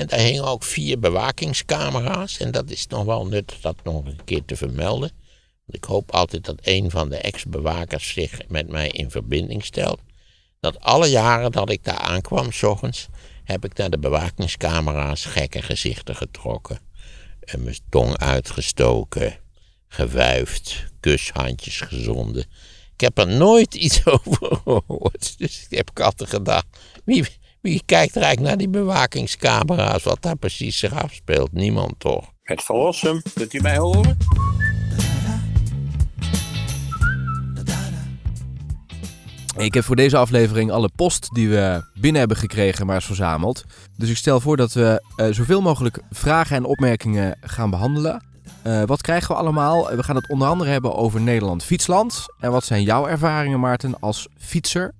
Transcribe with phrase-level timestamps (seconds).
[0.00, 2.38] En daar hingen ook vier bewakingscamera's.
[2.38, 5.10] En dat is nog wel nuttig dat nog een keer te vermelden.
[5.64, 10.00] Want ik hoop altijd dat een van de ex-bewakers zich met mij in verbinding stelt.
[10.60, 13.06] Dat alle jaren dat ik daar aankwam, s ochtends,
[13.44, 16.80] heb ik naar de bewakingscamera's gekke gezichten getrokken.
[17.40, 19.38] En mijn tong uitgestoken,
[19.88, 22.44] gewuifd, kushandjes gezonden.
[22.94, 25.38] Ik heb er nooit iets over gehoord.
[25.38, 26.66] Dus ik heb altijd gedacht,
[27.04, 27.24] wie,
[27.60, 31.52] wie kijkt er eigenlijk naar die bewakingscamera's, wat daar precies zich afspeelt?
[31.52, 32.32] Niemand toch?
[32.42, 34.16] Het verlossen, kunt u mij horen?
[39.56, 43.64] Ik heb voor deze aflevering alle post die we binnen hebben gekregen maar eens verzameld.
[43.96, 48.24] Dus ik stel voor dat we uh, zoveel mogelijk vragen en opmerkingen gaan behandelen.
[48.66, 49.96] Uh, wat krijgen we allemaal?
[49.96, 52.24] We gaan het onder andere hebben over Nederland Fietsland.
[52.38, 54.94] En wat zijn jouw ervaringen, Maarten, als fietser?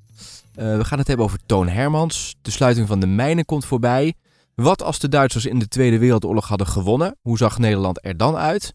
[0.59, 2.37] Uh, we gaan het hebben over Toon Hermans.
[2.43, 4.15] De sluiting van de mijnen komt voorbij.
[4.55, 7.17] Wat als de Duitsers in de Tweede Wereldoorlog hadden gewonnen?
[7.21, 8.73] Hoe zag Nederland er dan uit?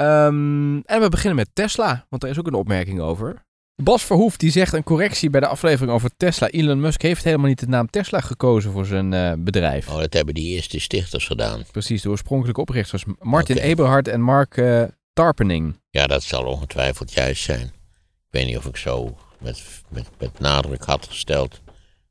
[0.00, 3.44] Um, en we beginnen met Tesla, want er is ook een opmerking over.
[3.82, 6.48] Bas Verhoef die zegt een correctie bij de aflevering over Tesla.
[6.48, 9.88] Elon Musk heeft helemaal niet de naam Tesla gekozen voor zijn uh, bedrijf.
[9.88, 11.64] Oh, dat hebben die eerste stichters gedaan.
[11.72, 13.04] Precies, de oorspronkelijke oprichters.
[13.20, 13.68] Martin okay.
[13.68, 14.82] Eberhard en Mark uh,
[15.12, 15.80] Tarpening.
[15.90, 17.66] Ja, dat zal ongetwijfeld juist zijn.
[17.66, 21.60] Ik weet niet of ik zo met, met, met nadruk had gesteld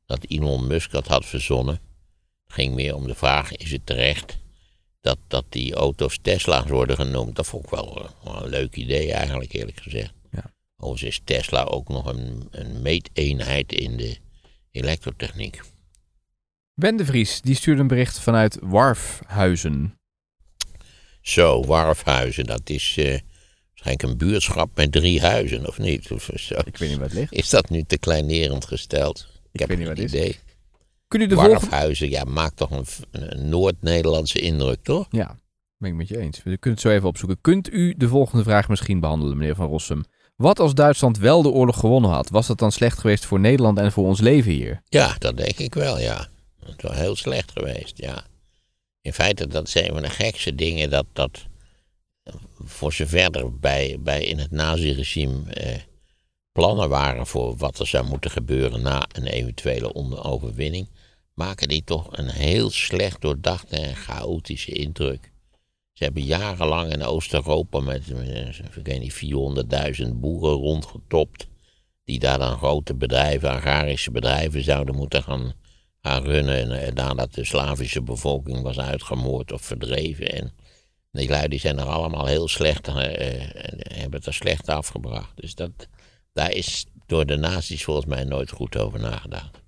[0.06, 1.80] dat Elon Musk dat had verzonnen.
[2.44, 4.38] Het ging meer om de vraag, is het terecht
[5.00, 7.36] dat, dat die auto's Tesla's worden genoemd?
[7.36, 10.14] Dat vond ik wel, wel een leuk idee eigenlijk, eerlijk gezegd.
[10.78, 14.16] Overigens is Tesla ook nog een, een meeteenheid in de
[14.70, 15.60] elektrotechniek.
[16.74, 19.98] Ben de Vries, die stuurde een bericht vanuit Warfhuizen.
[21.20, 23.18] Zo, Warfhuizen, dat is uh,
[23.86, 26.10] waarschijnlijk een buurtschap met drie huizen, of niet?
[26.12, 26.54] Of zo.
[26.64, 27.32] Ik weet niet wat het ligt.
[27.32, 29.18] Is dat nu te kleinerend gesteld?
[29.18, 30.28] Ik, Ik heb weet niet geen wat het idee.
[30.28, 30.38] is.
[31.08, 35.06] Kun u de Warfhuizen, ja, maakt toch een, een Noord-Nederlandse indruk, toch?
[35.10, 35.38] Ja,
[35.78, 36.36] ben ik met je eens.
[36.36, 37.38] We kunnen het zo even opzoeken.
[37.40, 40.04] Kunt u de volgende vraag misschien behandelen, meneer Van Rossum?
[40.36, 42.30] Wat als Duitsland wel de oorlog gewonnen had?
[42.30, 44.82] Was dat dan slecht geweest voor Nederland en voor ons leven hier?
[44.88, 46.28] Ja, dat denk ik wel, ja.
[46.64, 48.24] Het was heel slecht geweest, ja.
[49.00, 51.46] In feite, dat zijn van de gekste dingen dat, dat
[52.64, 55.80] voor zover er bij, bij in het naziregime eh,
[56.52, 59.94] plannen waren voor wat er zou moeten gebeuren na een eventuele
[60.24, 60.88] overwinning,
[61.34, 65.32] maken die toch een heel slecht doordachte en chaotische indruk.
[65.92, 68.02] Ze hebben jarenlang in Oost-Europa met,
[68.74, 71.46] ik weet niet, 400.000 boeren rondgetopt.
[72.04, 75.52] Die daar dan grote bedrijven, agrarische bedrijven zouden moeten gaan,
[76.00, 76.80] gaan runnen.
[76.80, 80.32] En, nadat de Slavische bevolking was uitgemoord of verdreven.
[80.32, 80.52] En
[81.16, 85.32] die lui die zijn er allemaal heel slecht, uh, hebben het er slecht afgebracht.
[85.34, 85.70] Dus dat,
[86.32, 89.64] daar is door de nazi's volgens mij nooit goed over nagedacht.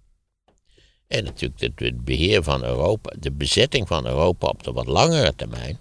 [1.06, 5.78] En natuurlijk het, beheer van Europa, de bezetting van Europa op de wat langere termijn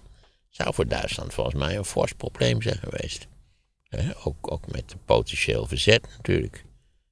[0.48, 3.26] zou voor Duitsland volgens mij een fors probleem zijn geweest.
[4.24, 6.64] ook, ook met potentieel verzet natuurlijk.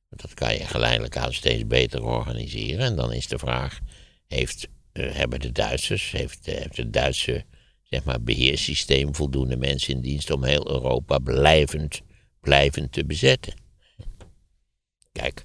[0.09, 2.85] Want dat kan je geleidelijk aan steeds beter organiseren.
[2.85, 3.79] En dan is de vraag,
[4.27, 7.45] heeft, uh, hebben de Duitsers, heeft, heeft het Duitse
[7.91, 12.01] zeg maar, beheerssysteem voldoende mensen in dienst om heel Europa blijvend,
[12.41, 13.55] blijvend te bezetten?
[15.13, 15.45] Kijk,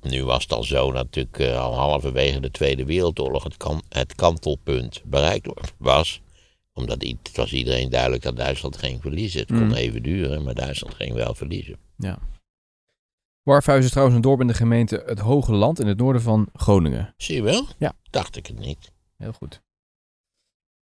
[0.00, 4.14] nu was het al zo natuurlijk uh, al halverwege de Tweede Wereldoorlog het, kan, het
[4.14, 6.20] kantelpunt bereikt was
[6.74, 9.40] omdat het was iedereen duidelijk dat Duitsland ging verliezen.
[9.40, 9.72] Het kon Mm.
[9.72, 11.76] even duren, maar Duitsland ging wel verliezen.
[11.96, 12.18] Ja.
[13.42, 16.48] Warfhuizen is trouwens een dorp in de gemeente Het Hoge Land in het noorden van
[16.52, 17.14] Groningen.
[17.16, 17.66] Zie je wel?
[17.78, 17.92] Ja.
[18.10, 18.92] Dacht ik het niet.
[19.16, 19.62] Heel goed.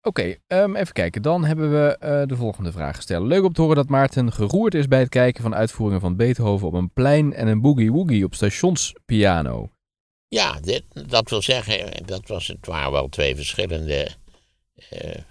[0.02, 1.22] Oké, ehm, even kijken.
[1.22, 3.26] Dan hebben we eh, de volgende vraag gesteld.
[3.26, 6.68] Leuk om te horen dat Maarten geroerd is bij het kijken van uitvoeringen van Beethoven
[6.68, 9.70] op een plein en een boogie-woogie op stationspiano.
[10.28, 14.10] Ja, dit, dat wil zeggen, dat was, het waren wel twee verschillende
[14.90, 15.22] eh,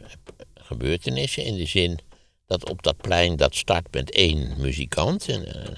[0.54, 1.44] gebeurtenissen.
[1.44, 1.98] In de zin
[2.46, 5.28] dat op dat plein, dat start met één muzikant.
[5.28, 5.76] En eh,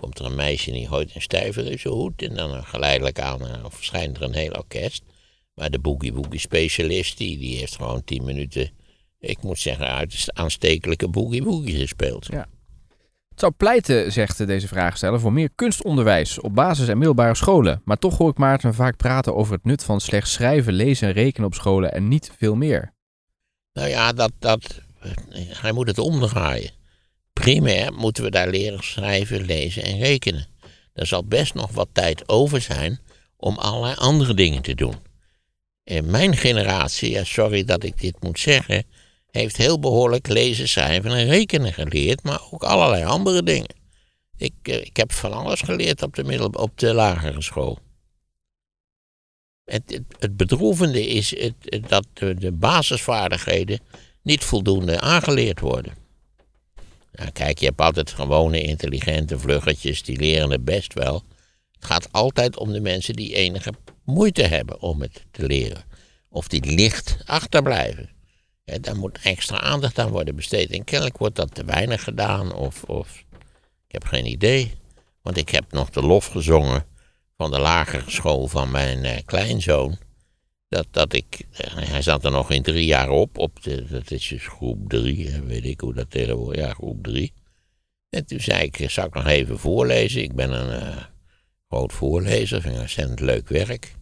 [0.00, 2.22] komt er een meisje die gooit een stijver in zijn hoed.
[2.22, 5.02] En dan geleidelijk aan eh, verschijnt er een heel orkest.
[5.54, 8.70] Maar de boogie-woogie specialist, die, die heeft gewoon tien minuten,
[9.18, 12.26] ik moet zeggen, uit aanstekelijke boogie-woogie gespeeld.
[12.26, 12.46] Ja.
[13.28, 17.82] Het zou pleiten, zegt deze vraagsteller, voor meer kunstonderwijs op basis- en middelbare scholen.
[17.84, 21.14] Maar toch hoor ik Maarten vaak praten over het nut van slechts schrijven, lezen en
[21.14, 22.94] rekenen op scholen en niet veel meer.
[23.72, 24.80] Nou ja, dat, dat,
[25.34, 26.70] hij moet het omdraaien.
[27.32, 30.46] Primair moeten we daar leren schrijven, lezen en rekenen.
[30.92, 33.00] Er zal best nog wat tijd over zijn
[33.36, 34.94] om allerlei andere dingen te doen.
[35.84, 38.84] En mijn generatie, ja, sorry dat ik dit moet zeggen,
[39.30, 43.74] heeft heel behoorlijk lezen, schrijven en rekenen geleerd, maar ook allerlei andere dingen.
[44.36, 47.78] Ik, eh, ik heb van alles geleerd op de, middel, op de lagere school.
[49.64, 53.80] het, het, bedroevende is het, dat de, de basisvaardigheden
[54.22, 55.94] niet voldoende aangeleerd worden.
[57.12, 61.22] Nou, kijk, je hebt altijd gewone intelligente vluggetjes, die leren het best wel.
[61.84, 63.72] Het gaat altijd om de mensen die enige
[64.04, 65.84] moeite hebben om het te leren.
[66.28, 68.10] Of die licht achterblijven.
[68.64, 70.70] Daar moet extra aandacht aan worden besteed.
[70.70, 72.54] En kennelijk wordt dat te weinig gedaan.
[72.54, 73.24] Of, of
[73.86, 74.72] ik heb geen idee.
[75.22, 76.86] Want ik heb nog de lof gezongen
[77.36, 79.98] van de lagere school van mijn eh, kleinzoon.
[80.68, 84.10] Dat, dat ik, eh, hij zat er nog in drie jaar op, op de, dat
[84.10, 87.32] is dus groep drie, weet ik hoe dat tegenwoordig, ja groep drie.
[88.10, 90.22] En toen zei ik, zou ik nog even voorlezen?
[90.22, 91.04] Ik ben een eh,
[91.74, 93.94] groot voorlezer, vind ik ontzettend leuk werk.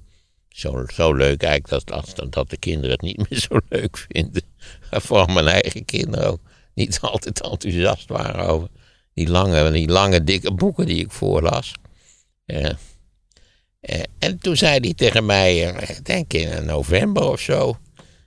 [0.48, 4.42] Zo, zo leuk eigenlijk dat, als, dat de kinderen het niet meer zo leuk vinden.
[4.90, 6.40] Vooral mijn eigen kinderen ook
[6.74, 8.68] niet altijd enthousiast waren over
[9.14, 11.72] die lange, die lange dikke boeken die ik voorlas.
[12.44, 12.70] Eh,
[14.18, 17.76] en toen zei hij tegen mij, ik denk in november of zo,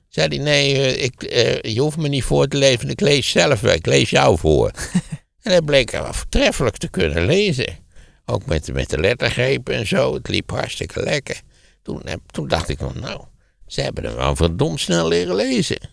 [0.07, 1.21] zei hij, nee, ik,
[1.67, 4.71] je hoeft me niet voor te lezen, ik lees zelf ik lees jou voor.
[5.41, 7.84] en hij bleek wel voortreffelijk te kunnen lezen.
[8.25, 11.41] Ook met, met de lettergrepen en zo, het liep hartstikke lekker.
[11.81, 13.21] Toen, heb- toen dacht ik van, nou,
[13.67, 15.89] ze hebben hem wel verdomd snel leren lezen.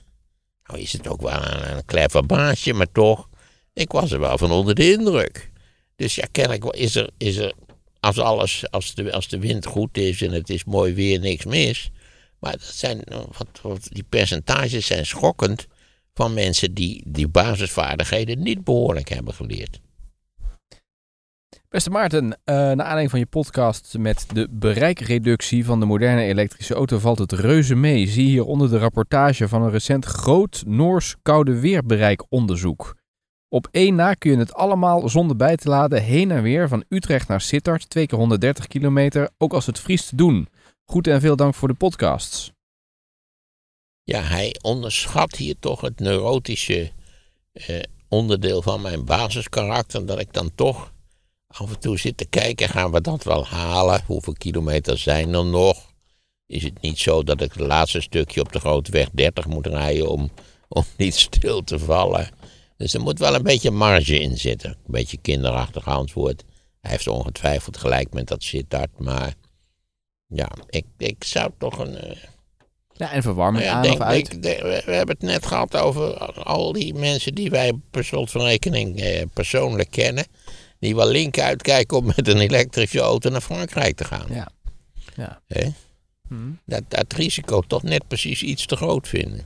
[0.64, 1.82] Nou is het ook wel een,
[2.12, 3.28] een baasje, maar toch,
[3.72, 5.50] ik was er wel van onder de indruk.
[5.96, 7.54] Dus ja, kennelijk is er, is er
[8.00, 11.44] als alles, als de, als de wind goed is en het is mooi weer, niks
[11.44, 11.90] mis.
[12.38, 15.66] Maar dat zijn, eh, wat, wat, die percentages zijn schokkend
[16.14, 19.80] van mensen die die basisvaardigheden niet behoorlijk hebben geleerd.
[21.72, 26.74] Beste Maarten, eh naar aanleiding van je podcast met de bereikreductie van de moderne elektrische
[26.74, 28.06] auto valt het reuze mee.
[28.06, 32.96] Zie hieronder de rapportage van een recent groot Noors koude weerbereikonderzoek.
[33.48, 36.84] Op één na kun je het allemaal zonder bij te laden heen en weer van
[36.88, 40.48] Utrecht naar Sittard, twee keer 130 kilometer, ook als het vriest doen.
[40.84, 42.52] Goed en veel dank voor de podcasts.
[44.02, 46.90] Ja, hij onderschat hier toch het neurotische
[47.52, 50.06] eh, onderdeel van mijn basiskarakter.
[50.06, 50.92] Dat ik dan toch
[51.52, 54.02] af en toe zit te kijken, gaan we dat wel halen?
[54.06, 55.90] Hoeveel kilometer zijn er nog?
[56.46, 59.66] Is het niet zo dat ik het laatste stukje op de grote weg 30 moet
[59.66, 60.30] rijden om,
[60.68, 62.28] om niet stil te vallen?
[62.76, 64.70] Dus er moet wel een beetje marge in zitten.
[64.70, 66.44] Een beetje kinderachtig antwoord.
[66.80, 69.34] Hij heeft ongetwijfeld gelijk met dat Sittard, maar
[70.26, 71.96] ja, ik, ik zou toch een...
[71.96, 72.16] eh,
[72.92, 74.30] Ja, en verwarming nou ja, aan denk- of uit.
[74.30, 78.04] denk- denk- we, we hebben het net gehad over al die mensen die wij per
[78.04, 80.26] slot van rekening eh, persoonlijk kennen.
[80.82, 84.26] Die wel link uitkijken om met een elektrische auto naar Frankrijk te gaan.
[84.30, 84.48] Ja.
[85.16, 85.40] Ja.
[85.46, 85.68] Hè?
[86.28, 86.34] Hm.
[86.66, 89.44] Dat, dat risico toch net precies iets te groot vinden.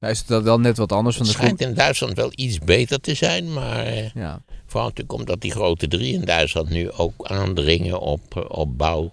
[0.00, 1.52] Nou is het wel net wat anders van Het de groep.
[1.56, 4.42] schijnt in Duitsland wel iets beter te zijn, maar eh, Ja.
[4.66, 9.12] vooral natuurlijk omdat die grote drie in Duitsland nu ook aandringen op, op bouw,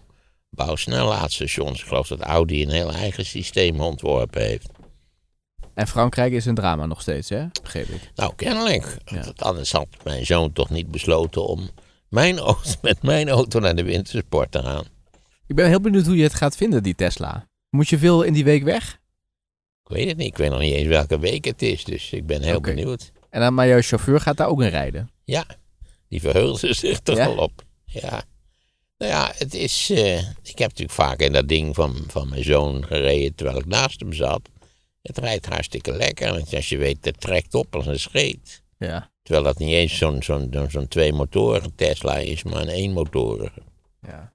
[0.49, 1.79] bouwsnellaadstations.
[1.81, 4.69] Ik geloof dat Audi een heel eigen systeem ontworpen heeft.
[5.73, 7.45] En Frankrijk is een drama nog steeds, hè?
[7.61, 8.11] Begreep ik.
[8.15, 8.97] Nou, kennelijk.
[9.05, 9.23] Ja.
[9.23, 11.69] Want Anders had mijn zoon toch niet besloten om
[12.09, 14.85] mijn auto, met mijn auto naar de wintersport te gaan.
[15.47, 17.47] Ik ben heel benieuwd hoe je het gaat vinden, die Tesla.
[17.69, 18.99] Moet je veel in die week weg?
[19.83, 20.27] Ik weet het niet.
[20.27, 21.83] Ik weet nog niet eens welke week het is.
[21.83, 23.11] Dus ik ben heel benieuwd.
[23.29, 25.09] En dan, maar jouw chauffeur gaat daar ook in rijden.
[25.23, 25.45] Ja,
[26.09, 27.25] die verheugde zich Ja?
[27.25, 27.63] al op.
[27.85, 28.23] Ja.
[28.97, 29.89] Nou ja, het is...
[29.89, 33.65] eh, ik heb natuurlijk vaak in dat ding van, van mijn zoon gereden terwijl ik
[33.65, 34.41] naast hem zat.
[35.03, 36.27] Het rijdt hartstikke lekker.
[36.27, 38.63] En als je weet, het trekt op als een scheet.
[38.77, 39.11] Ja.
[39.21, 43.61] Terwijl dat niet eens zo'n zo'n zo'n twee-motorige Tesla is, maar een één-motorige.
[43.99, 44.33] ja.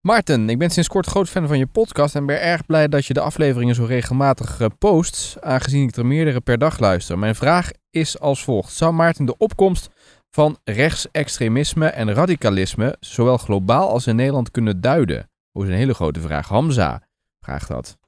[0.00, 3.06] Maarten, ik ben sinds kort groot fan van je podcast en ben erg blij dat
[3.06, 7.18] je de afleveringen zo regelmatig eh, post, aangezien ik er meerdere per dag luister.
[7.18, 8.72] Mijn vraag is als volgt.
[8.72, 9.88] Zou Maarten de opkomst
[10.30, 15.30] van rechtsextremisme en radicalisme zowel globaal als in Nederland kunnen duiden?
[15.52, 16.48] Dat is een hele grote vraag.
[16.48, 17.02] Hamza
[17.40, 17.98] vraagt dat.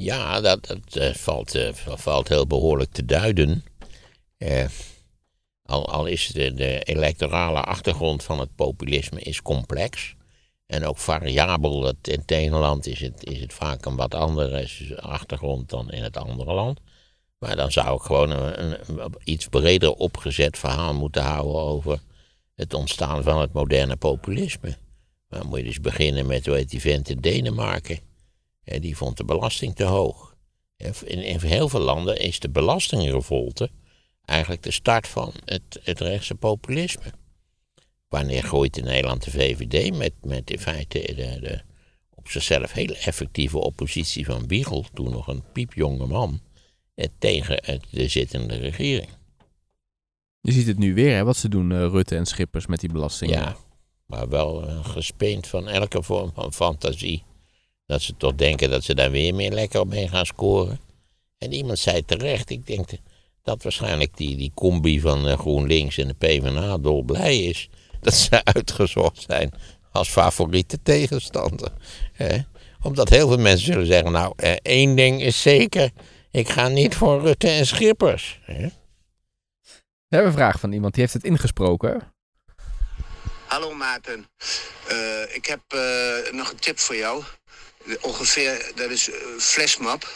[0.00, 3.64] Ja, dat, dat eh, valt, eh, valt heel behoorlijk te duiden.
[4.36, 4.64] Eh,
[5.62, 10.14] al, al is de, electorale achtergrond van het populisme is complex
[10.66, 11.88] en ook variabel.
[11.88, 16.02] In het ene land is het, is het vaak een wat andere achtergrond dan in
[16.02, 16.80] het andere land.
[17.38, 22.00] Maar dan zou ik gewoon een, een- een iets breder opgezet verhaal moeten houden over
[22.54, 24.76] het ontstaan van het moderne populisme.
[25.28, 28.09] Dan moet je dus beginnen met, hoe heet die vent in Denemarken?
[28.78, 30.36] Die vond de belasting te hoog.
[30.76, 33.70] In, in heel veel landen is de belastingrevolte
[34.24, 37.12] eigenlijk de start van het, het rechtse populisme.
[38.08, 41.60] Wanneer gooit in Nederland de VVD met, met in feite de, de
[42.14, 46.40] op zichzelf heel effectieve oppositie van Wiegel, toen nog een piepjonge man,
[46.94, 49.08] eh, tegen het, de zittende regering.
[50.40, 52.92] Je ziet het nu weer, hè, wat ze doen, eh, Rutte en Schippers, met die
[52.92, 53.38] belastingen.
[53.38, 53.56] Ja,
[54.06, 57.22] maar wel eh, gespeend van elke vorm van fantasie.
[57.90, 60.80] Dat ze toch denken dat ze daar weer meer lekker op mee gaan scoren.
[61.38, 62.88] En iemand zei terecht, ik denk
[63.42, 67.68] dat waarschijnlijk die, die combi van eh, GroenLinks en de PvdA dol blij is.
[68.00, 69.52] Dat ze uitgezocht zijn
[69.92, 71.72] als favoriete tegenstander.
[72.12, 72.38] Hè?
[72.82, 75.90] Omdat heel veel mensen zullen zeggen, nou, eh, één ding is zeker.
[76.30, 78.40] Ik ga niet voor Rutte en Schippers.
[78.42, 78.66] Hè?
[80.08, 82.12] We hebben een vraag van iemand die heeft het ingesproken.
[83.46, 84.26] Hallo Maarten,
[84.88, 87.22] Eh, ik heb eh, nog een tip voor jou.
[88.00, 90.08] Ongeveer, dat is uh, Flashmap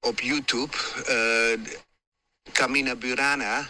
[0.00, 0.76] op YouTube.
[1.06, 1.74] Eh,
[2.52, 3.68] Camina Burana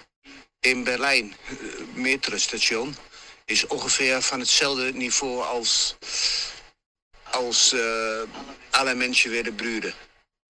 [0.61, 1.57] in Berlijn, eh,
[1.95, 2.95] metrostation,
[3.45, 5.97] is ongeveer van hetzelfde niveau als,
[7.31, 7.81] als eh,
[8.71, 9.93] alle mensen weer de bruden.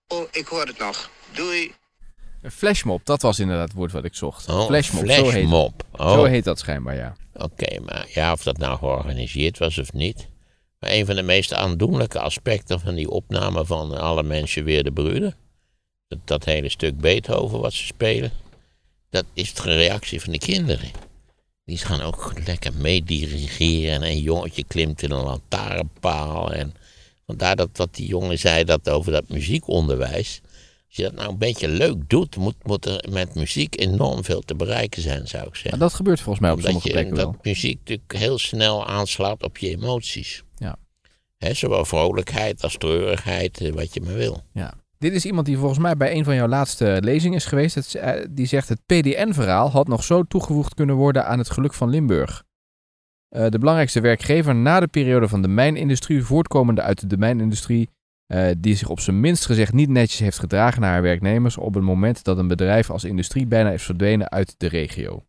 [0.09, 1.11] Oh, ik hoor het nog.
[1.33, 1.75] Doei.
[2.43, 4.49] Een flashmob, dat was inderdaad het woord wat ik zocht.
[4.49, 5.83] Oh, flashmob, Zo, heet, flashmob.
[5.93, 7.17] Oh, zo heet dat schijnbaar, ja.
[7.33, 10.29] Oké, maar ja, of dat nou georganiseerd was of niet.
[10.85, 14.93] Maar een van de meest aandoenlijke aspecten van die opname van alle mensen weer de
[14.93, 15.35] bruden.
[16.09, 18.33] Dat, dat hele stuk Beethoven wat ze spelen.
[19.11, 20.91] Dat is de reactie van de kinderen.
[21.65, 23.93] Die gaan ook lekker meedirigeren.
[23.93, 26.53] En een jongetje klimt in een lantaarnpaal.
[26.53, 26.75] En
[27.27, 30.41] vandaar dat wat die jongen zei dat over dat muziekonderwijs.
[30.87, 34.41] Als je dat nou een beetje leuk doet, moet, moet er met muziek enorm veel
[34.41, 35.79] te bereiken zijn, zou ik Maar zeggen.
[35.79, 37.33] dat gebeurt volgens mij op Omdat sommige je, plekken wel.
[37.33, 40.44] dat muziek natuurlijk heel snel aanslaat op je emoties.
[41.39, 44.43] Zowel vrolijkheid als treurigheid, eh, wat je maar wil.
[44.53, 44.75] Ja.
[44.99, 47.75] Dit is iemand die volgens mij bij een van jouw laatste lezingen is geweest.
[47.75, 51.75] Het, eh, die zegt het PDN-verhaal had nog zo toegevoegd kunnen worden aan het geluk
[51.75, 52.45] van Limburg.
[53.29, 57.89] Eh, de belangrijkste werkgever na de periode van de mijnindustrie, voortkomende uit de mijnindustrie,
[58.59, 61.83] die zich op zijn minst gezegd niet netjes heeft gedragen naar haar werknemers op het
[61.83, 65.25] moment dat een bedrijf als industrie bijna is verdwenen uit de regio.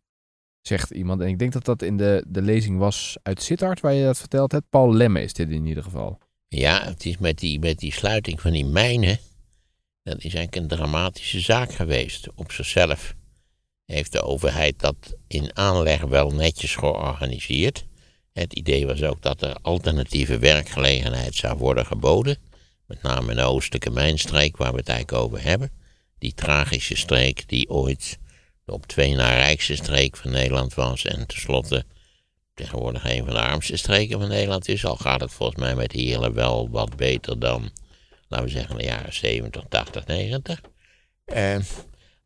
[0.66, 3.92] Zegt iemand, en ik denk dat dat in de, de lezing was uit Sittard waar
[3.92, 4.70] je dat verteld hebt.
[4.70, 6.18] Paul Lemme is dit in ieder geval.
[6.48, 9.18] Ja, het is met die, met die sluiting van die mijnen.
[10.02, 12.28] Dat is eigenlijk een dramatische zaak geweest.
[12.34, 13.14] Op zichzelf
[13.84, 17.86] heeft de overheid dat in aanleg wel netjes georganiseerd.
[18.32, 22.38] Het idee was ook dat er alternatieve werkgelegenheid zou worden geboden.
[22.86, 25.70] Met name in de oostelijke mijnstreek waar we het eigenlijk over hebben.
[26.18, 28.18] Die tragische streek die ooit
[28.66, 31.04] op twee na rijkste streek van Nederland was.
[31.04, 31.84] En tenslotte
[32.54, 34.84] tegenwoordig een van de armste streken van Nederland is.
[34.84, 37.70] Al gaat het volgens mij met Heerlen wel wat beter dan,
[38.28, 40.60] laten we zeggen, de jaren 70, 80, 90.
[41.24, 41.58] Eh,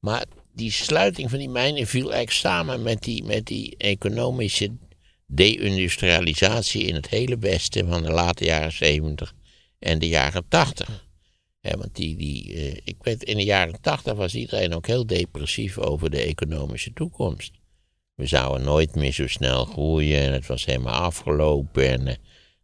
[0.00, 4.76] maar die sluiting van die mijnen viel eigenlijk samen met die, met die economische
[5.26, 9.34] deindustrialisatie in het hele Westen van de late jaren 70
[9.78, 11.08] en de jaren 80.
[11.60, 15.06] Ja, want die, die, eh, ik weet, in de jaren 80 was iedereen ook heel
[15.06, 17.52] depressief over de economische toekomst.
[18.14, 21.88] We zouden nooit meer zo snel groeien en het was helemaal afgelopen.
[21.88, 22.14] En eh,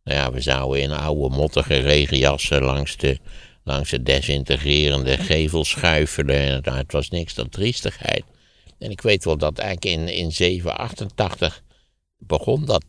[0.05, 3.19] nou ja, we zouden in oude mottige regenjassen langs de,
[3.65, 6.62] langs de desintegrerende gevel schuifelen.
[6.62, 8.25] En het was niks dan triestigheid.
[8.79, 11.62] En ik weet wel dat eigenlijk in, in 788
[12.19, 12.85] begon dat,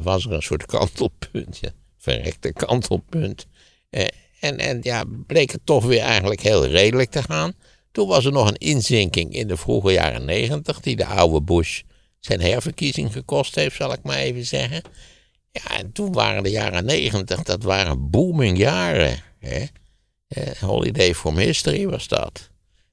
[0.00, 3.46] was er een soort kantelpunt, ja, verrekte kantelpunt.
[3.90, 4.06] Eh,
[4.46, 7.52] en, en ja, bleek het toch weer eigenlijk heel redelijk te gaan.
[7.92, 11.80] Toen was er nog een inzinking in de vroege jaren negentig, die de oude Bush
[12.20, 14.82] zijn herverkiezing gekost heeft, zal ik maar even zeggen.
[15.52, 19.22] Ja, en toen waren de jaren negentig, dat waren booming jaren.
[19.38, 19.64] Hè?
[20.28, 22.50] Eh, Holiday from History was dat.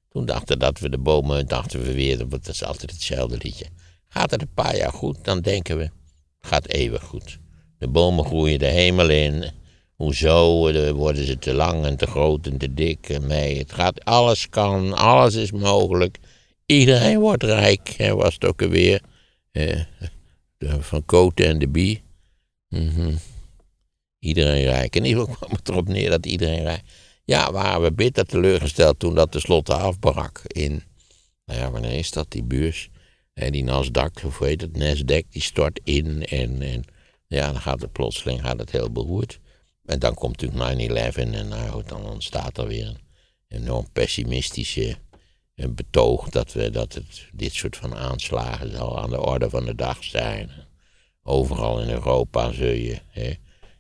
[0.09, 3.65] Toen dachten dat we de bomen, dachten we weer, dat is altijd hetzelfde liedje.
[4.07, 5.89] Gaat het een paar jaar goed, dan denken we,
[6.41, 7.39] gaat eeuwig goed.
[7.77, 9.51] De bomen groeien de hemel in.
[9.95, 13.09] Hoezo eh, worden ze te lang en te groot en te dik?
[13.09, 16.19] En het gaat, alles kan, alles is mogelijk.
[16.65, 19.01] Iedereen wordt rijk, was het ook alweer.
[19.51, 19.79] Eh,
[20.57, 22.03] de, van Koten en de Bie.
[22.69, 23.13] Mhm.
[24.19, 24.95] Iedereen rijk.
[24.95, 26.81] In ieder geval kwam het erop neer dat iedereen rijk.
[27.25, 30.83] Ja, waren we bitter teleurgesteld toen dat tenslotte afbrak in,
[31.45, 32.89] nou ja, wanneer is dat, die beurs?
[33.33, 36.83] En die Nasdaq, of hoe heet het, Nasdaq, die stort in en, en
[37.27, 39.39] ja, dan gaat het plotseling gaat het heel beroerd.
[39.85, 42.97] En dan komt natuurlijk 9-11 en nou, dan ontstaat er weer een
[43.47, 44.97] enorm pessimistische
[45.55, 49.75] betoog dat, we, dat het, dit soort van aanslagen zal aan de orde van de
[49.75, 50.51] dag zijn.
[51.23, 52.99] Overal in Europa zul je.
[53.07, 53.33] Hè.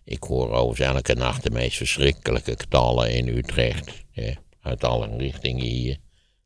[0.03, 3.91] Ik hoor overigens elke nacht de meest verschrikkelijke knallen in Utrecht.
[4.11, 5.97] Hè, uit alle richtingen hier.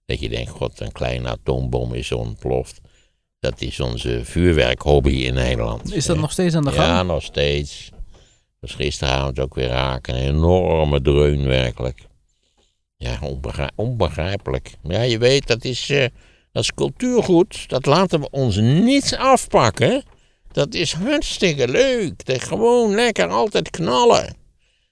[0.05, 2.79] Dat je denkt, god, een kleine atoombom is ontploft.
[3.39, 5.93] Dat is onze vuurwerkhobby in Nederland.
[5.93, 6.21] Is dat hè.
[6.21, 6.87] nog steeds aan de gang?
[6.87, 7.91] Ja, nog steeds.
[8.59, 10.15] Dus gisteravond ook weer raken.
[10.15, 12.07] Een enorme dreun werkelijk.
[12.97, 14.75] Ja, onbegrij- onbegrijpelijk.
[14.83, 16.05] Ja, je weet, dat is, eh,
[16.51, 17.69] dat is cultuurgoed.
[17.69, 20.03] Dat laten we ons niet afpakken.
[20.51, 22.25] Dat is hartstikke leuk.
[22.25, 24.35] Dat gewoon lekker altijd knallen.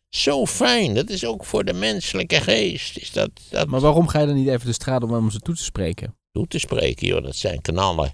[0.09, 0.93] Zo fijn.
[0.93, 2.97] Dat is ook voor de menselijke geest.
[2.97, 5.39] Is dat, dat Maar waarom ga je dan niet even de straat op om ze
[5.39, 6.15] toe te spreken?
[6.31, 7.23] toe te spreken, joh.
[7.23, 8.13] Dat zijn knallen.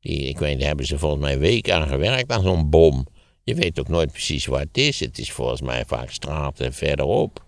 [0.00, 3.06] Die, ik weet, daar hebben ze volgens mij weken aan gewerkt aan zo'n bom.
[3.44, 5.00] Je weet ook nooit precies waar het is.
[5.00, 7.44] Het is volgens mij vaak straten verderop.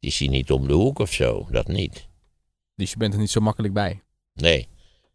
[0.00, 1.46] Die hier niet om de hoek of zo.
[1.50, 2.08] Dat niet.
[2.74, 4.02] Dus je bent er niet zo makkelijk bij.
[4.34, 4.68] Nee.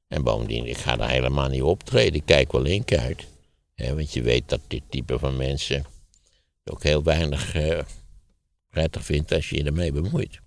[0.07, 2.13] En bovendien, ik ga daar helemaal niet optreden.
[2.13, 3.27] Ik kijk wel link uit.
[3.75, 5.85] Want je weet dat dit type van mensen
[6.65, 7.79] ook heel weinig eh,
[8.69, 10.42] prettig vindt als je je ermee bemoeit.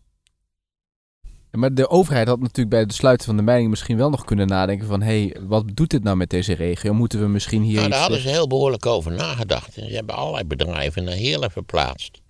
[1.56, 4.46] Maar de overheid had natuurlijk bij het sluiten van de mijning misschien wel nog kunnen
[4.46, 5.02] nadenken van...
[5.02, 6.94] hé, hey, wat doet dit nou met deze regio?
[6.94, 7.92] Moeten we misschien hier Nou, iets...
[7.92, 9.76] daar hadden ze heel behoorlijk over nagedacht.
[9.76, 12.20] En ze hebben allerlei bedrijven naar Heerlen verplaatst.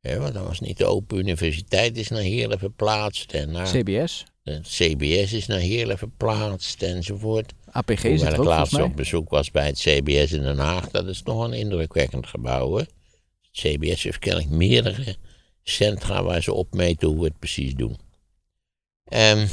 [0.00, 3.32] Hè, want dat was niet de Open Universiteit is naar Heerlen verplaatst.
[3.32, 4.24] En naar, CBS,
[4.62, 7.52] CBS is naar Heerlen verplaatst enzovoort.
[7.70, 10.90] APG Hoewel er ik ook laatst op bezoek was bij het CBS in Den Haag.
[10.90, 12.76] Dat is nog een indrukwekkend gebouw.
[12.76, 12.82] Hè?
[12.82, 15.16] Het CBS heeft kennelijk meerdere
[15.62, 17.96] centra waar ze opmeten hoe we het precies doen.
[19.08, 19.46] Ehm,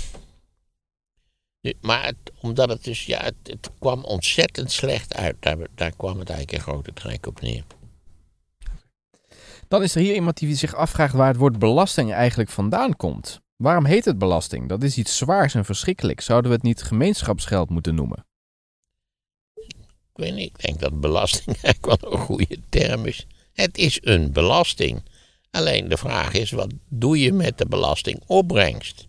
[1.81, 5.35] maar het- omdat het dus, ja, het, het kwam ontzettend slecht uit.
[5.39, 7.63] Daar, daar kwam het eigenlijk in grote trek op neer.
[9.67, 13.39] Dan is er hier iemand die zich afvraagt waar het woord belasting eigenlijk vandaan komt.
[13.55, 14.69] Waarom heet het belasting?
[14.69, 16.25] Dat is iets zwaars en verschrikkelijks.
[16.25, 18.25] Zouden we het niet gemeenschapsgeld moeten noemen?
[20.13, 23.27] Ik weet niet, ik denk dat belasting eigenlijk wel een goede term is.
[23.53, 25.03] Het is een belasting.
[25.51, 29.07] Alleen de vraag is, wat doe je met de belastingopbrengst?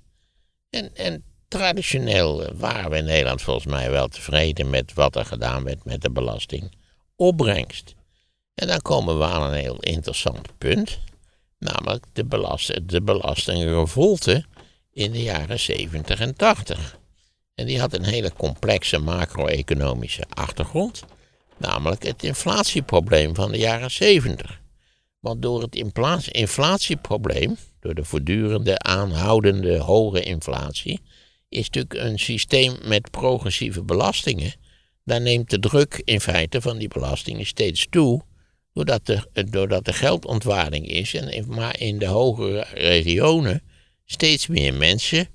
[0.76, 5.25] En, en traditioneel eh, waren we in Nederland volgens mij wel tevreden met wat er
[5.25, 7.95] gedaan werd met de belastingopbrengst.
[8.54, 10.99] En dan komen we aan een heel interessant punt.
[11.59, 14.45] Namelijk de, belast de belastingrevolte
[14.92, 16.99] in de jaren 70 en 80.
[17.54, 21.04] En die had een hele complexe macro-economische achtergrond.
[21.56, 24.61] Namelijk het inflatieprobleem van de jaren 70.
[25.21, 27.56] Want door het infla- inflatieprobleem,
[27.87, 31.00] door de voortdurende aanhoudende hoge inflatie,
[31.49, 34.54] is natuurlijk een systeem met progressieve belastingen.
[35.04, 38.23] Daar neemt de druk in feite van die belastingen steeds toe,
[38.73, 41.15] doordat er, doordat er geldontwaarding is.
[41.15, 43.63] En maar in de hogere regionen
[44.04, 45.28] steeds meer mensen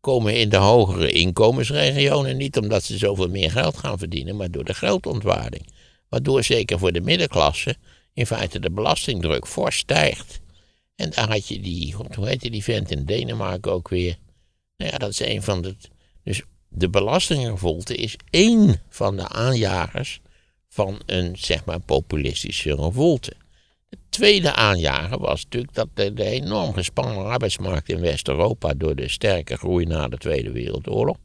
[0.00, 4.64] komen in de hogere inkomensregionen niet omdat ze zoveel meer geld gaan verdienen, maar door
[4.64, 5.66] de geldontwaarding.
[6.08, 7.76] Waardoor zeker voor de middenklasse
[8.14, 10.40] in feite de belastingdruk fors stijgt.
[10.98, 14.18] En daar had je die, hoe heette die vent in Denemarken ook weer?
[14.76, 15.76] Nou ja, dat is een van de.
[16.22, 20.20] Dus de belastingrevolte is één van de aanjagers
[20.68, 23.32] van een, zeg maar, populistische revolte.
[23.88, 29.08] De tweede aanjager was natuurlijk dat de, de enorm gespannen arbeidsmarkt in West-Europa door de
[29.08, 31.16] sterke groei na de Tweede Wereldoorlog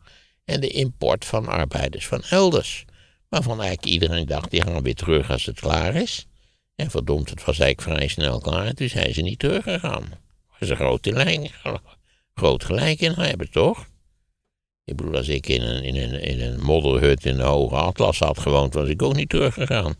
[0.45, 2.85] en de import van arbeiders van elders.
[3.29, 6.27] Waarvan eigenlijk iedereen dacht, die gaan weer terug als het klaar is.
[6.75, 10.03] En verdomd, het was eigenlijk vrij snel klaar, toen zijn ze niet teruggegaan.
[10.49, 11.49] Dat is een grote lijn,
[12.33, 13.85] groot gelijk in hebben, toch?
[14.83, 18.19] Ik bedoel, als ik in een, in, een, in een modderhut in de Hoge Atlas
[18.19, 19.95] had gewoond, was ik ook niet teruggegaan.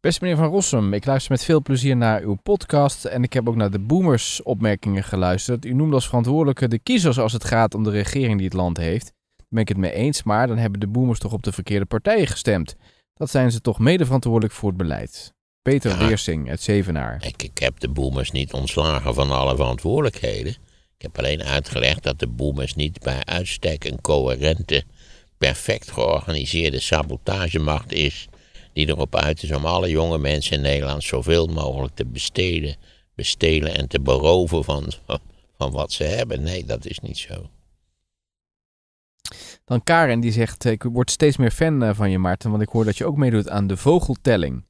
[0.00, 3.48] Beste meneer Van Rossum, ik luister met veel plezier naar uw podcast en ik heb
[3.48, 5.64] ook naar de boomers opmerkingen geluisterd.
[5.64, 8.76] U noemde als verantwoordelijke de kiezers als het gaat om de regering die het land
[8.76, 9.04] heeft.
[9.36, 11.86] Daar ben ik het mee eens, maar dan hebben de boomers toch op de verkeerde
[11.86, 12.76] partijen gestemd.
[13.14, 15.34] Dat zijn ze toch mede verantwoordelijk voor het beleid.
[15.66, 16.06] Peter Ja.
[16.06, 17.24] Weersing uit Zevenaar.
[17.24, 20.52] Ik, ik heb de boomers niet ontslagen van alle verantwoordelijkheden.
[20.96, 24.84] Ik heb alleen uitgelegd dat de boomers niet bij uitstek een coherente,
[25.38, 28.28] perfect georganiseerde sabotagemacht is.
[28.72, 32.76] Die erop uit is om alle jonge mensen in Nederland zoveel mogelijk te besteden,
[33.14, 34.92] bestelen en te beroven van,
[35.56, 36.42] van wat ze hebben.
[36.42, 37.50] Nee, dat is niet zo.
[39.64, 42.68] Dan Karen die zegt, ik word steeds meer fan eh, van je Maarten, want ik
[42.68, 44.65] hoor dat je ook meedoet aan de vogeltelling.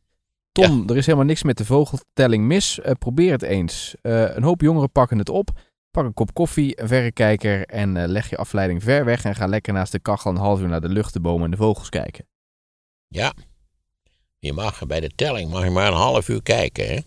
[0.62, 2.80] Tom, er is helemaal niks met de vogeltelling mis.
[2.80, 3.94] Eh, probeer het eens.
[4.02, 5.50] Eh, een hoop jongeren pakken het op.
[5.90, 9.46] Pak een kop koffie, een verrekijker en eh, leg je afleiding ver weg en ga
[9.46, 11.88] lekker naast de kachel een half uur naar de lucht, de bomen en de vogels
[11.88, 12.26] kijken.
[13.08, 13.32] Ja,
[14.38, 16.86] je mag bij de telling mag je maar een half uur kijken.
[16.86, 17.00] Hè?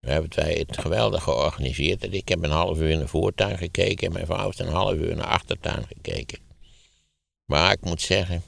[0.00, 2.04] We hebben wij het geweldig georganiseerd.
[2.04, 4.68] En ik heb een half uur in de voortuin gekeken en mijn vrouw heeft een
[4.68, 6.38] half uur in de achtertuin gekeken.
[7.44, 8.42] Maar ik moet zeggen,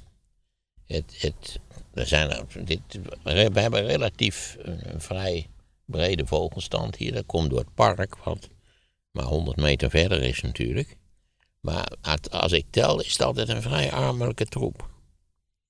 [0.86, 1.60] het, het,
[2.06, 2.80] zijn, er- dit,
[3.22, 5.46] we hebben relatief een, vrij
[5.84, 7.12] brede vogelstand hier.
[7.12, 8.48] Dat komt door het park, wat
[9.10, 10.96] maar 100 meter verder is natuurlijk.
[11.60, 11.92] Maar
[12.30, 14.88] als ik tel, is het altijd een vrij armelijke troep.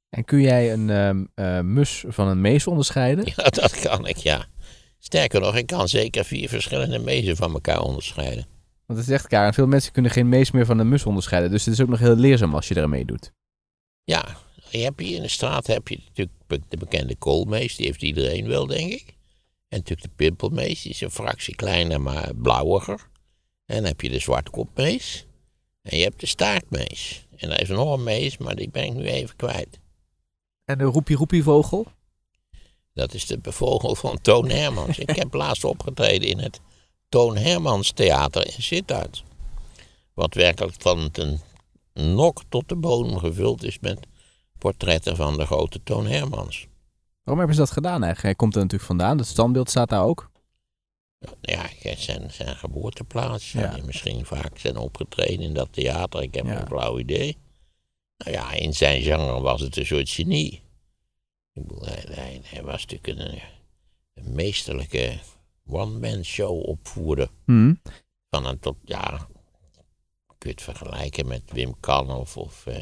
[0.09, 3.25] En kun jij een ehm, eh, mus van een mees onderscheiden?
[3.37, 4.47] Ja, dat kan ik, ja.
[4.99, 8.47] Sterker nog, ik kan zeker vier verschillende mezen van elkaar onderscheiden.
[8.87, 11.51] Want het is echt Karen, veel mensen kunnen geen mees meer van een mus onderscheiden.
[11.51, 13.33] Dus het is ook nog heel leerzaam als je ermee doet.
[14.05, 14.37] Ja,
[14.71, 18.47] je hebt hier in de straat heb je natuurlijk de bekende koolmees, die heeft iedereen
[18.47, 19.17] wel, denk ik.
[19.69, 23.09] En natuurlijk de pimpelmees, die is een fractie kleiner, maar blauwiger.
[23.67, 25.27] En dan heb je de zwartkopmees.
[25.83, 27.27] En je hebt de staartmees.
[27.37, 29.79] En er is nog een mees, maar die ben ik nu even kwijt.
[30.65, 31.87] En de roepie roepie vogel?
[32.95, 34.99] Dat is de bevogel van Toon Hermans.
[34.99, 36.61] ik heb laatst opgetreden in het
[37.09, 39.23] Toon Hermans Theater in Sittard.
[40.15, 41.41] Wat werkelijk van een
[42.15, 43.99] nok tot de bodem gevuld is met
[44.59, 46.67] portretten van de grote Toon Hermans.
[47.23, 48.23] Waarom hebben ze dat gedaan eigenlijk?
[48.23, 49.19] Hij komt er natuurlijk vandaan.
[49.19, 50.31] Het standbeeld staat daar ook.
[51.41, 51.67] Ja,
[51.97, 53.53] zijn, zijn geboorteplaats.
[53.53, 53.77] Ja.
[53.85, 56.23] Misschien vaak zijn opgetreden in dat theater.
[56.23, 56.61] Ik heb Ja.
[56.61, 57.37] een flauw idee.
[58.17, 60.63] Nou ja, in zijn genre was het een soort genie.
[61.53, 63.41] Ik bedoel, hij, hij, hij was natuurlijk een,
[64.15, 65.19] een meesterlijke
[65.67, 67.29] one-man show opvoerder.
[67.45, 67.75] Hm.
[68.31, 69.27] Van een tot, ja,
[70.27, 72.77] kun je het vergelijken met Wim Kan of, of, eh,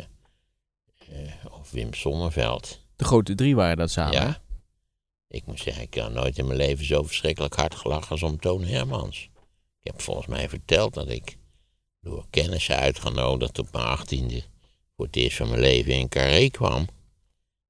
[1.51, 2.81] of Wim Sonneveld.
[2.97, 4.12] De grote drie waren dat samen.
[4.12, 4.40] Ja.
[5.29, 8.40] Ik moet zeggen, ik heb nooit in mijn leven zo verschrikkelijk hard gelachen als om
[8.40, 9.31] Toon Hermans.
[9.81, 11.38] Ik heb volgens mij verteld dat ik
[12.01, 14.42] door kennissen uitgenodigd op mijn achttiende
[14.97, 16.87] voor het eerst van mijn leven in Carré kwam.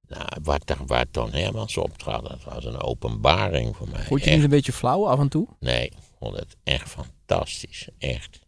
[0.09, 4.03] Nou, waar, waar Toon Hermans optrad, dat was een openbaring voor mij.
[4.03, 4.35] Vond je Echt.
[4.35, 5.49] niet een beetje flauw af en toe?
[5.61, 7.89] Nee, ik vond het echt fantastisch.
[7.99, 8.39] Echt.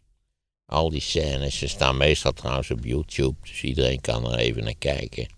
[0.68, 4.76] Al die scènes, ze staan meestal trouwens op YouTube, dus iedereen kan er even naar
[4.78, 5.28] kijken.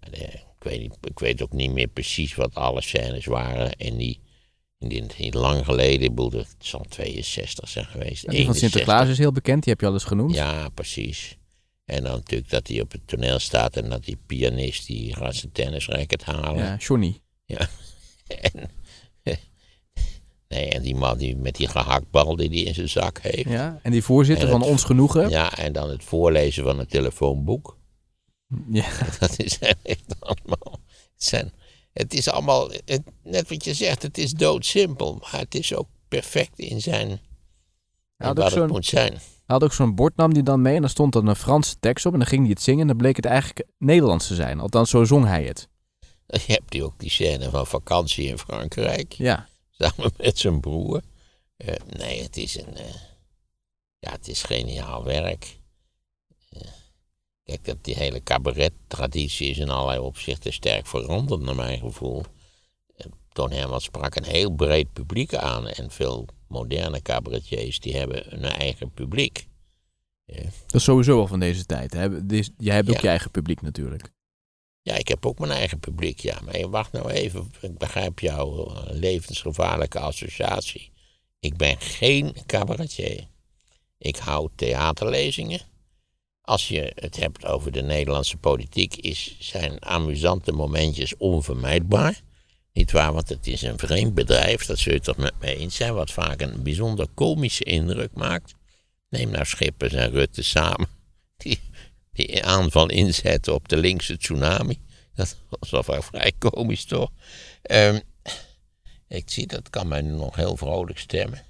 [0.00, 3.72] Maar eh, ik, weet niet, ik weet ook niet meer precies wat alle scènes waren.
[3.72, 4.20] En die,
[4.78, 8.20] in die, die lang geleden, ik bedoel, het zal 62 zijn geweest.
[8.20, 8.58] Die van 61.
[8.58, 9.62] Sinterklaas is heel bekend.
[9.62, 10.34] Die heb je al eens genoemd.
[10.34, 11.36] Ja, precies.
[11.84, 15.34] En dan natuurlijk dat hij op het toneel staat en dat die pianist die gaat
[15.34, 16.64] zijn tennisracket halen.
[16.64, 17.20] Ja, Johnny.
[18.28, 18.70] En,
[20.48, 23.48] nee, en die man die met die gehaktbal die hij in zijn zak heeft.
[23.48, 23.78] Ja.
[23.82, 25.28] En die voorzitter En van het- Ons Genoegen.
[25.28, 27.76] Ja, en dan het voorlezen van het telefoonboek.
[28.70, 28.86] Ja.
[29.20, 30.80] Dat is echt allemaal.
[31.14, 31.52] Het, zijn,
[31.92, 35.14] het is allemaal, het- net wat je zegt, het is doodsimpel.
[35.20, 37.08] Maar het is ook perfect in zijn.
[38.16, 39.12] had in ook het zo'n- moet zijn.
[39.12, 40.74] Hij had ook zo'n bord, nam hij dan mee.
[40.74, 42.12] En dan stond dan een Franse tekst op.
[42.12, 42.80] En dan ging hij het zingen.
[42.80, 44.60] En dan bleek het eigenlijk Nederlands te zijn.
[44.60, 45.68] Althans, zo zong hij het.
[46.26, 49.12] Je hebt die ook die scène van vakantie in Frankrijk.
[49.12, 49.48] Ja.
[49.78, 51.02] Samen met zijn broer.
[51.56, 52.76] Eh, nee, het is een.
[52.76, 52.94] eh,
[53.98, 55.58] ja, het is geniaal werk.
[56.50, 56.60] Eh,
[57.44, 62.22] kijk, dat die hele cabaret-traditie is in allerlei opzichten sterk veranderd, naar mijn gevoel.
[63.32, 65.68] Toon Hermans sprak een heel breed publiek aan.
[65.68, 69.46] En veel moderne cabaretiers die hebben hun eigen publiek.
[70.26, 71.92] Dat is sowieso al van deze tijd.
[71.92, 72.04] Hè?
[72.56, 73.00] Jij hebt ook Ja.
[73.02, 74.10] je eigen publiek natuurlijk.
[74.88, 76.38] Ja, ik heb ook mijn eigen publiek, ja.
[76.44, 80.90] Maar wacht nou even, ik begrijp jouw eh, levensgevaarlijke associatie.
[81.40, 83.26] Ik ben geen cabaretier.
[83.98, 85.60] Ik hou theaterlezingen.
[86.42, 92.20] Als je het hebt over de Nederlandse politiek, is, zijn amusante momentjes onvermijdbaar.
[92.72, 95.76] Niet waar, want het is een vreemd bedrijf, dat zul je toch met mij eens
[95.76, 98.54] zijn, wat vaak een bijzonder komische indruk maakt.
[99.08, 100.88] Neem nou Schippers en Rutte samen,
[101.36, 101.60] die,
[102.26, 104.80] die aanval inzetten op de linkse tsunami.
[105.14, 107.10] Dat was wel vrij- komisch toch?
[107.62, 108.00] Ehm,
[109.08, 111.46] ik zie, dat kan mij nog heel vrolijk stemmen.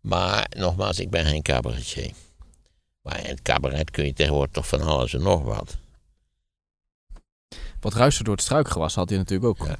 [0.00, 2.12] Maar nogmaals, ik ben geen cabaretier.
[3.02, 5.76] Maar in het cabaret kun je tegenwoordig toch van alles en nog wat.
[7.80, 9.66] Wat ruisten door het struikgewas had hij natuurlijk ook.
[9.66, 9.78] Ja.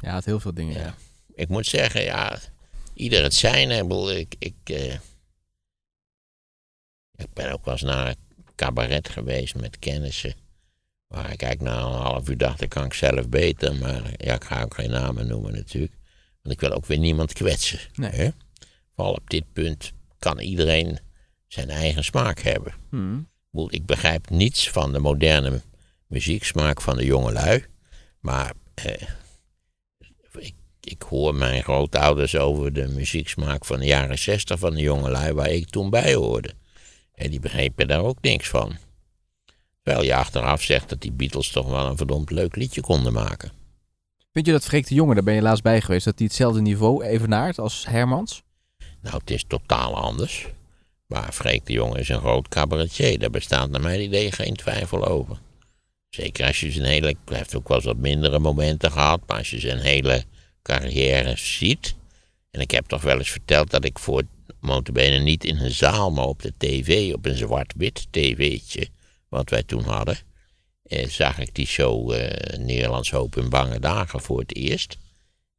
[0.00, 0.74] Ja, had heel veel dingen.
[0.74, 0.80] Ja.
[0.80, 0.94] Ja.
[1.34, 2.38] Ik moet zeggen, ja,
[2.94, 3.70] ieder het zijn.
[3.70, 4.94] Ik, ik, ik, eh,
[7.16, 8.14] ik ben ook wel eens naar
[8.54, 10.34] cabaret geweest met kennissen.
[11.06, 13.74] Waar ik eigenlijk na een half uur dacht, dat kan ik zelf beter.
[13.74, 15.94] Maar ja, ik ga ook geen namen noemen natuurlijk.
[16.42, 17.78] Want ik wil ook weer niemand kwetsen.
[17.94, 18.10] Nee.
[18.10, 18.28] Hè?
[18.94, 20.98] Vooral op dit punt kan iedereen
[21.48, 22.74] zijn eigen smaak hebben.
[22.90, 23.18] Hm.
[23.18, 25.60] Ik bedoel, Ik begrijp niets van de moderne
[26.06, 27.64] muzieksmaak van de jongelui.
[28.20, 29.08] Maar eh,
[30.38, 35.32] ik, ik hoor mijn grootouders over de muzieksmaak van de jaren zestig van de jongelui
[35.32, 36.54] waar ik toen bij hoorde.
[37.22, 38.76] En die begrepen daar ook niks van.
[39.82, 43.52] Terwijl je achteraf zegt dat die Beatles toch wel een verdomd leuk liedje konden maken.
[44.32, 46.60] Vind je dat Freek de Jonge, daar ben je laatst bij geweest, dat hij hetzelfde
[46.60, 48.42] niveau evenaart als Hermans?
[49.00, 50.48] Nou, het is totaal anders.
[51.06, 53.18] Maar Freek de Jonge is een groot cabaretier.
[53.18, 55.38] Daar bestaat naar mijn idee geen twijfel over.
[56.08, 57.16] Zeker als je zijn hele...
[57.24, 59.20] Hij heeft ook wel eens wat mindere momenten gehad.
[59.26, 60.24] Maar als je zijn hele
[60.62, 61.94] carrière ziet...
[62.50, 64.22] En ik heb toch wel eens verteld dat ik voor
[64.60, 66.10] notabene niet in een zaal...
[66.10, 68.88] maar op de tv, op een zwart-wit tv'tje...
[69.28, 70.18] wat wij toen hadden...
[70.82, 74.98] Eh, zag ik die show eh, Nederlands Hoop in Bange Dagen voor het eerst.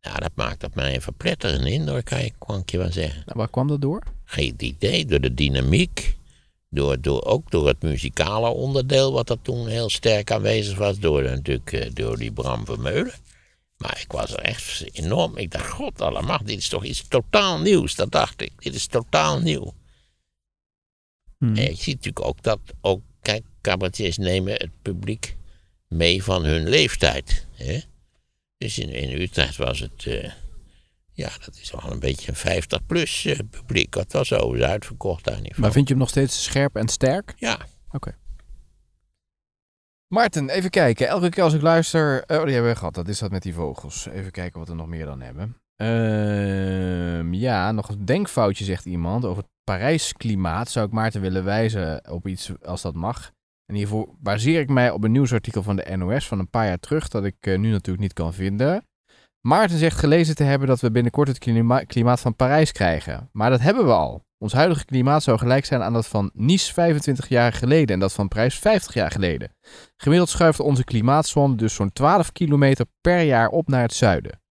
[0.01, 3.23] Nou, dat maakt op mij een verpletterende indruk, kan ik, kan ik je wel zeggen.
[3.25, 4.03] Nou, waar kwam dat door?
[4.25, 6.15] Geen idee, door de dynamiek.
[6.69, 10.99] Door, door, ook door het muzikale onderdeel, wat er toen heel sterk aanwezig was.
[10.99, 13.13] Door, natuurlijk, eh, door die Bram Vermeulen.
[13.77, 15.38] Maar ik was er echt enorm.
[15.38, 17.95] Ik dacht, god allemaal, dit is toch iets totaal nieuws.
[17.95, 18.51] Dat dacht ik.
[18.57, 19.73] Dit is totaal nieuw.
[21.38, 21.55] Hmm.
[21.55, 25.38] En je ziet natuurlijk ook dat, ook, kijk, cabaretiers nemen het publiek
[25.88, 27.47] mee van hun leeftijd.
[27.51, 27.79] Hè?
[28.57, 30.31] Dus in, in Utrecht was het, eh,
[31.13, 33.95] ja, dat is wel een beetje een 50-plus publiek.
[33.95, 37.33] Wat was zo, uitverkocht daar niet Maar vind je hem nog steeds scherp en sterk?
[37.38, 37.67] Ja,
[40.07, 41.07] Maarten, even kijken.
[41.07, 42.23] Elke keer als ik luister...
[42.23, 42.93] eh, oh, die hebben we gehad.
[42.93, 44.07] Dat is dat met die vogels.
[44.07, 45.57] Even kijken wat we nog meer dan hebben.
[45.75, 49.25] Ehm, ja, nog een denkfoutje zegt iemand.
[49.25, 53.31] Over het Parijs-klimaat zou ik Maarten willen wijzen op iets als dat mag.
[53.65, 56.79] En hiervoor baseer ik mij op een nieuwsartikel van de NOS van een paar jaar
[56.79, 57.07] terug.
[57.07, 58.85] Dat ik eh, nu natuurlijk niet kan vinden.
[59.47, 63.29] Maarten zegt gelezen te hebben dat we binnenkort het klima- klimaat van Parijs krijgen.
[63.31, 64.23] Maar dat hebben we al.
[64.43, 68.13] Ons huidige klimaat zou gelijk zijn aan dat van Nice 25 jaar geleden en dat
[68.13, 69.56] van Parijs 50 jaar geleden.
[69.97, 74.41] Gemiddeld schuift onze klimaatzone dus zo'n 12 kilometer per jaar op naar het zuiden.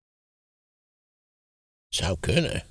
[1.88, 2.62] zou kunnen.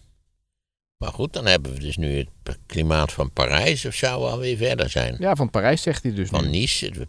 [0.98, 4.90] Maar goed, dan hebben we dus nu het klimaat van Parijs, of zou alweer verder
[4.90, 5.16] zijn?
[5.20, 6.50] Ja, van Parijs zegt hij dus Van nu.
[6.50, 7.08] Nice, het,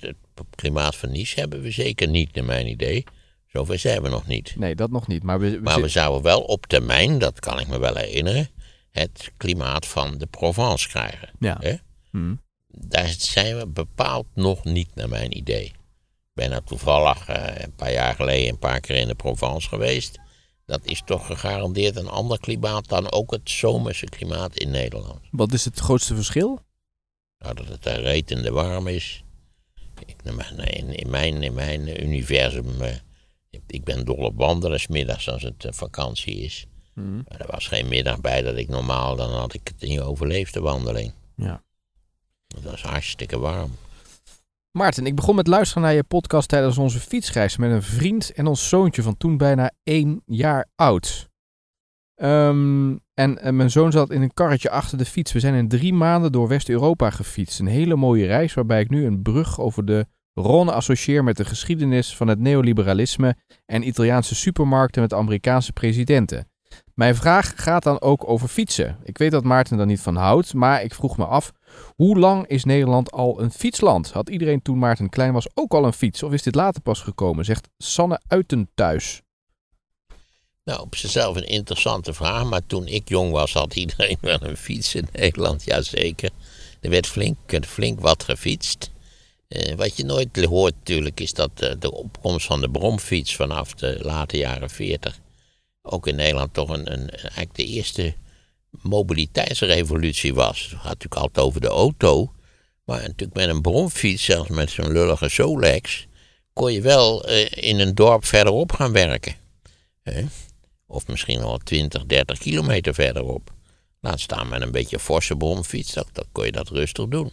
[0.00, 0.16] het
[0.54, 3.04] klimaat van Nice hebben we zeker niet, naar mijn idee.
[3.46, 4.54] Zover zijn we nog niet.
[4.56, 5.22] Nee, dat nog niet.
[5.22, 8.48] Maar we, we Maar we zouden wel op termijn, dat kan ik me wel herinneren,
[8.94, 11.30] het klimaat van de Provence krijgen.
[11.38, 11.56] Ja.
[11.60, 11.74] Hè?
[12.10, 12.34] Hm.
[12.66, 15.64] Daar zijn we bepaald nog niet, naar mijn idee.
[15.64, 15.74] Ik
[16.32, 20.18] ben er toevallig eh, een paar jaar geleden een paar keer in de Provence geweest.
[20.66, 25.20] Dat is toch gegarandeerd een ander klimaat dan ook het zomerse klimaat in Nederland.
[25.30, 26.60] Wat is het grootste verschil?
[27.38, 29.24] Nou, dat het daar retende warm is.
[30.06, 32.94] Ik, in, in, mijn, in mijn universum, eh,
[33.66, 36.66] ik, ben dol op wandelen, 's middags als het eh, vakantie is.
[36.94, 37.14] Hm.
[37.14, 40.54] Maar er was geen middag bij dat ik normaal, dan had ik het niet overleefd,
[40.54, 41.12] de wandeling.
[41.36, 41.62] Ja.
[42.54, 43.70] Het was hartstikke warm.
[44.70, 48.46] Maarten, ik begon met luisteren naar je podcast tijdens onze fietsreis met een vriend en
[48.46, 51.28] ons zoontje van toen bijna één jaar oud.
[52.14, 55.32] Ehm, en eh, mijn zoon zat in een karretje achter de fiets.
[55.32, 57.60] We zijn in drie maanden door West-Europa gefietst.
[57.60, 60.06] Een hele mooie reis waarbij ik nu een brug over de
[60.40, 66.48] Rhône associeer met de geschiedenis van het neoliberalisme en Italiaanse supermarkten met Amerikaanse presidenten.
[66.94, 68.98] Mijn vraag gaat dan ook over fietsen.
[69.02, 71.52] Ik weet dat Maarten daar niet van houdt, maar ik vroeg me af
[71.94, 74.10] hoe lang is Nederland al een fietsland?
[74.10, 76.22] Had iedereen toen Maarten klein was ook al een fiets?
[76.22, 77.44] Of is dit later pas gekomen?
[77.44, 79.22] Zegt Sanne Uitenthuis.
[80.64, 84.56] Nou, op zichzelf een interessante vraag, maar toen ik jong was had iedereen wel een
[84.56, 86.30] fiets in Nederland, jazeker.
[86.80, 88.90] Er werd flink, flink wat gefietst.
[89.48, 93.74] Eh, wat je nooit hoort natuurlijk is dat eh, de opkomst van de bromfiets vanaf
[93.74, 95.18] de late jaren 40
[95.86, 98.14] ook in Nederland toch een, een, eigenlijk de eerste
[98.70, 100.62] mobiliteitsrevolutie was.
[100.62, 102.32] Het gaat natuurlijk altijd over de auto,
[102.84, 106.06] maar natuurlijk met een bromfiets, zelfs met zo'n lullige Solex,
[106.52, 109.34] kon je wel eh, in een dorp verderop gaan werken.
[110.86, 113.52] Of misschien al 20, 30 kilometer verderop.
[114.00, 117.32] Laat staan met een beetje forse bromfiets, dan, dan kon je dat rustig doen.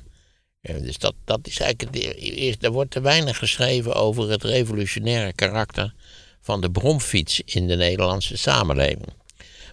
[0.62, 2.64] Dus dat, dat is eigenlijk.
[2.64, 5.94] Er wordt te weinig geschreven over het revolutionaire karakter
[6.41, 9.13] van de bromfiets in de Nederlandse samenleving.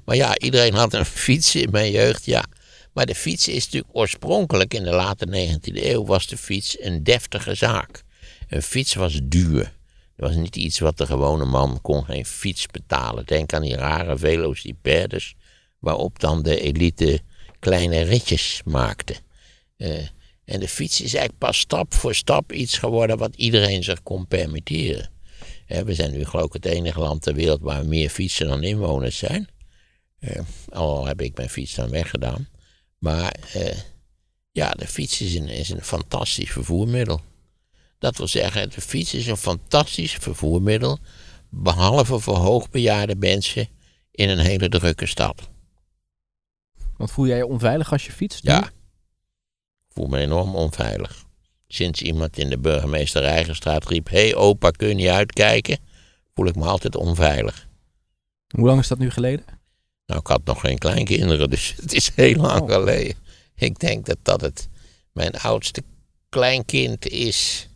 [0.04, 2.44] Maar ja, iedereen had een fiets in mijn jeugd, ja.
[2.92, 7.02] Maar de fiets is natuurlijk oorspronkelijk in de late 19e eeuw was de fiets een
[7.02, 8.02] deftige zaak.
[8.48, 9.76] Een fiets was duur.
[10.16, 13.26] Het was niet iets wat de gewone man kon geen fiets betalen.
[13.26, 15.34] Denk aan die rare velocipèdes
[15.78, 17.20] waarop dan de elite
[17.58, 19.14] kleine ritjes maakte.
[19.76, 20.06] Eh,
[20.44, 24.26] en de fiets is eigenlijk pas stap voor stap iets geworden wat iedereen zich kon
[24.26, 25.10] permitteren.
[25.68, 29.18] We zijn nu geloof ik het enige land ter wereld waar meer fietsen dan inwoners
[29.18, 29.48] zijn.
[30.18, 32.48] Eh, al heb ik mijn fiets dan weggedaan.
[32.98, 33.78] Maar eh,
[34.50, 37.20] ja, de fiets is een, is een fantastisch vervoermiddel.
[37.98, 40.98] Dat wil zeggen, de fiets is een fantastisch vervoermiddel,
[41.48, 43.68] behalve voor hoogbejaarde mensen
[44.10, 45.48] in een hele drukke stad.
[46.96, 48.44] Want voel jij je onveilig als je fietst?
[48.44, 48.72] Ja, ik
[49.88, 51.26] voel me enorm onveilig.
[51.68, 55.78] Sinds iemand in de burgemeester Rijgenstraat riep: Hé hey, opa, kun je niet uitkijken?
[56.34, 57.66] Voel ik me altijd onveilig.
[58.54, 59.44] Hoe lang is dat nu geleden?
[60.06, 62.70] Nou, ik had nog geen kleinkinderen, dus het is heel lang Oh.
[62.72, 63.16] geleden.
[63.54, 64.68] Ik denk dat dat het.
[65.12, 65.82] Mijn oudste
[66.28, 67.68] kleinkind is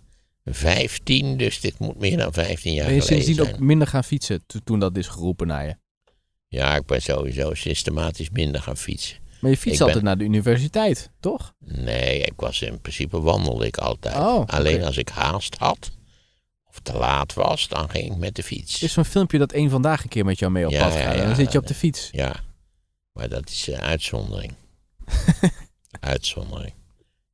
[0.45, 3.55] 15, dus dit moet meer dan 15 jaar Ben je geleden sindsdien zijn.
[3.61, 5.77] ook minder gaan fietsen to- toen dat is geroepen naar je?
[6.49, 9.17] Ja, ik ben sowieso systematisch minder gaan fietsen.
[9.43, 11.55] Maar je fietst ben- altijd naar de universiteit, toch?
[11.59, 14.17] Nee, ik was in principe wandelde ik altijd.
[14.17, 14.47] Oh.
[14.47, 15.91] Alleen als ik haast had
[16.69, 18.77] of te laat was, dan ging ik met de fiets.
[18.77, 20.93] Er is zo'n filmpje dat één vandaag een keer met jou mee op Ja, pad
[20.93, 21.13] ja, gaat.
[21.13, 22.09] En dan ja, zit je op de fiets.
[22.13, 22.41] Ja,
[23.13, 24.53] maar dat is een uitzondering.
[26.01, 26.75] uitzondering.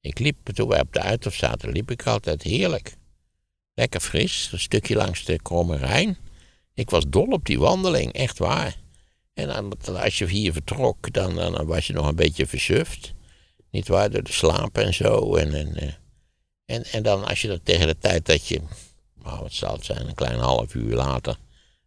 [0.00, 2.96] Ik liep, toen wij op de Uithof zaten, liep ik altijd heerlijk.
[3.74, 6.18] Lekker fris, een stukje langs de Kromme Rijn.
[6.74, 8.76] Ik was dol op die wandeling, echt waar.
[9.38, 13.12] En als je hier vertrok, dan, dan was je nog een beetje versuft.
[13.70, 15.36] Niet waar, door de slaap en zo.
[15.36, 15.92] En, en, eh,
[16.64, 18.60] en, en dan als je dan tegen de tijd dat je,
[19.22, 21.36] nou, wat zal het zijn, een klein half uur later,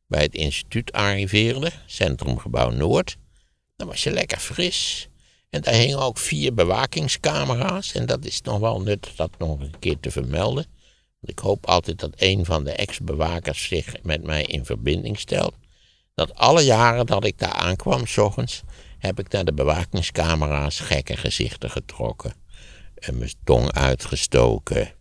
[0.08, 3.18] bij het instituut arriveerde, Centrumgebouw Noord,
[3.76, 5.08] dan was je lekker fris.
[5.50, 7.94] En daar hingen ook vier bewakingscamera's.
[7.94, 10.66] En dat is nog wel nuttig dat nog een keer te vermelden.
[11.20, 15.54] Want ik hoop altijd dat een van de ex-bewakers zich met mij in verbinding stelt.
[16.14, 18.62] Dat alle jaren dat ik daar aankwam, s ochtends,
[18.98, 22.34] heb ik naar de bewakingscamera's gekke gezichten getrokken.
[22.96, 24.94] En mijn tong uitgestoken,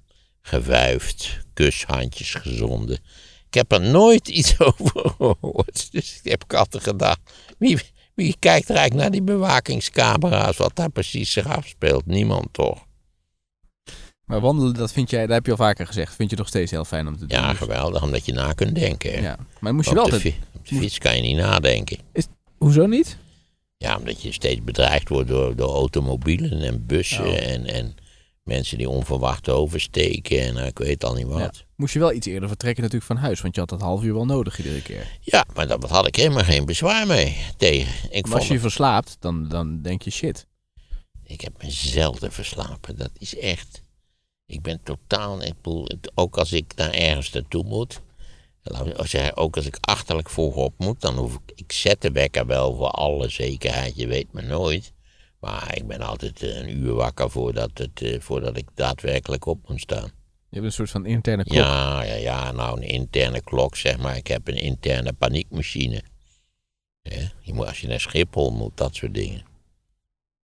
[0.42, 2.98] gewuifd, kushandjes gezonden.
[3.46, 5.92] Ik heb er nooit iets over gehoord.
[5.92, 7.20] Dus ik heb altijd gedacht,
[7.58, 7.80] wie,
[8.14, 12.06] wie kijkt er eigenlijk naar die bewakingscamera's, wat daar precies zich afspeelt?
[12.06, 12.88] Niemand toch?
[14.30, 16.70] Maar wandelen, dat vind jij, dat heb je al vaker gezegd, vind je nog steeds
[16.70, 17.38] heel fijn om te doen.
[17.38, 19.22] Ja, Dus- geweldig, omdat je na kunt denken.
[19.22, 19.36] ja.
[19.60, 20.34] Maar moest je op, wel de altijd...
[20.56, 21.98] op de fiets kan je niet nadenken.
[22.58, 23.16] Hoezo niet?
[23.76, 27.48] Ja, omdat je steeds bedreigd wordt door, door automobielen en bussen Oh.
[27.50, 27.94] en, en
[28.42, 31.38] mensen die onverwacht oversteken en eh, ik weet al niet wat.
[31.38, 31.44] Ja.
[31.52, 31.64] Ja.
[31.76, 34.14] Moest je wel iets eerder vertrekken natuurlijk van huis, want je had dat half uur
[34.14, 35.06] wel nodig iedere keer.
[35.54, 37.92] maar daar had ik helemaal geen bezwaar mee tegen.
[38.04, 40.46] Ik, Maar vond als je je verslaapt, dan, dan denk je shit.
[41.24, 42.96] ik heb me zelden verslapen.
[42.96, 43.82] Dat is echt.
[44.50, 45.42] Ik ben totaal.
[45.42, 48.00] Ik bedoel, ook als ik naar ergens naartoe moet.
[48.96, 51.52] zeggen, Ook als ik achterlijk vroeg op moet, dan hoef ik.
[51.54, 54.92] Ik zet de wekker wel voor alle zekerheid, je weet maar nooit.
[55.40, 59.68] Maar ik ben altijd eh, een uur wakker voordat, het, eh, voordat ik daadwerkelijk op
[59.68, 60.10] moet staan.
[60.48, 61.56] Je hebt een soort van interne klok.
[61.56, 64.16] Ja, ja, ja, nou een interne klok zeg maar.
[64.16, 66.02] Ik heb een interne paniekmachine.
[67.02, 69.44] Ja, je moet, als je naar Schiphol moet, dat soort dingen.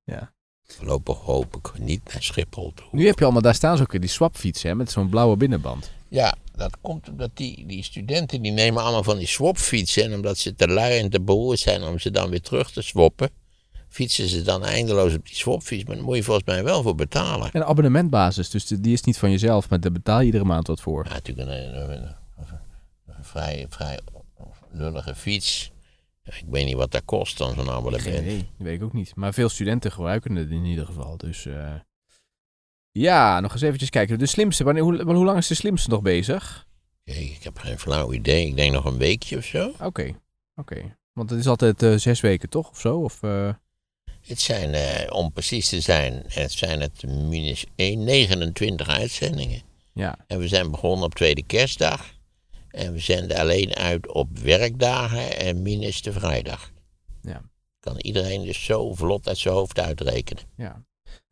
[0.04, 0.34] Ja.
[0.66, 2.86] Voorlopig hoop ik niet naar Schiphol toe.
[2.92, 5.36] Nu heb je allemaal, daar staan ze ook weer die swapfietsen hè, met zo'n blauwe
[5.36, 5.90] binnenband.
[6.08, 10.04] Ja, dat komt omdat die, die studenten die nemen allemaal van die swapfietsen.
[10.04, 12.82] En omdat ze te lui en te beroerd zijn om ze dan weer terug te
[12.82, 13.30] swappen,
[13.88, 15.84] fietsen ze dan eindeloos op die swapfiets.
[15.84, 17.48] Maar daar moet je volgens mij wel voor betalen.
[17.52, 20.80] Een abonnementbasis, dus die is niet van jezelf, maar daar betaal je iedere maand wat
[20.80, 21.04] voor.
[21.04, 22.02] Ja, natuurlijk een, een, een-
[22.36, 22.58] een-
[23.06, 23.98] een vrij, vrij
[24.70, 25.70] lullige fiets.
[26.26, 28.16] Ik weet niet wat dat kost dan zo'n abonnement.
[28.18, 29.14] idee, dat weet ik ook niet.
[29.16, 31.16] Maar veel studenten gebruiken het in ieder geval.
[31.16, 31.74] Dus eh,
[32.90, 34.18] ja, nog eens eventjes kijken.
[34.18, 36.66] De slimste, wanneer, hoe, hoe lang is de slimste nog bezig?
[37.04, 38.46] Kijk, ik heb geen flauw idee.
[38.46, 39.72] Ik denk nog een weekje of zo.
[39.80, 40.12] Oké,
[40.54, 40.96] oké.
[41.12, 42.98] Want het is altijd eh, zes weken toch, of zo?
[43.00, 43.50] Of, eh,
[44.20, 49.62] Het zijn, om precies te zijn, het zijn het minus 1, 29 uitzendingen.
[49.92, 52.14] ja, En we zijn begonnen op tweede kerstdag.
[52.76, 56.72] En we zenden alleen uit op werkdagen en minus de vrijdag.
[57.22, 57.42] Ja.
[57.80, 60.42] Kan iedereen dus zo vlot uit zijn hoofd uitrekenen.
[60.56, 60.84] ja.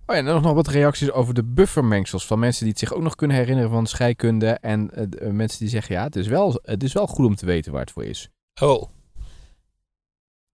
[0.06, 2.92] Oh ja, en dan nog wat reacties over de buffermengsels van mensen die het zich
[2.92, 4.46] ook nog kunnen herinneren van scheikunde.
[4.50, 7.34] En eh, eh, mensen die zeggen, ja, het is, wel, het is wel goed om
[7.34, 8.30] te weten waar het voor is.
[8.62, 8.88] Oh,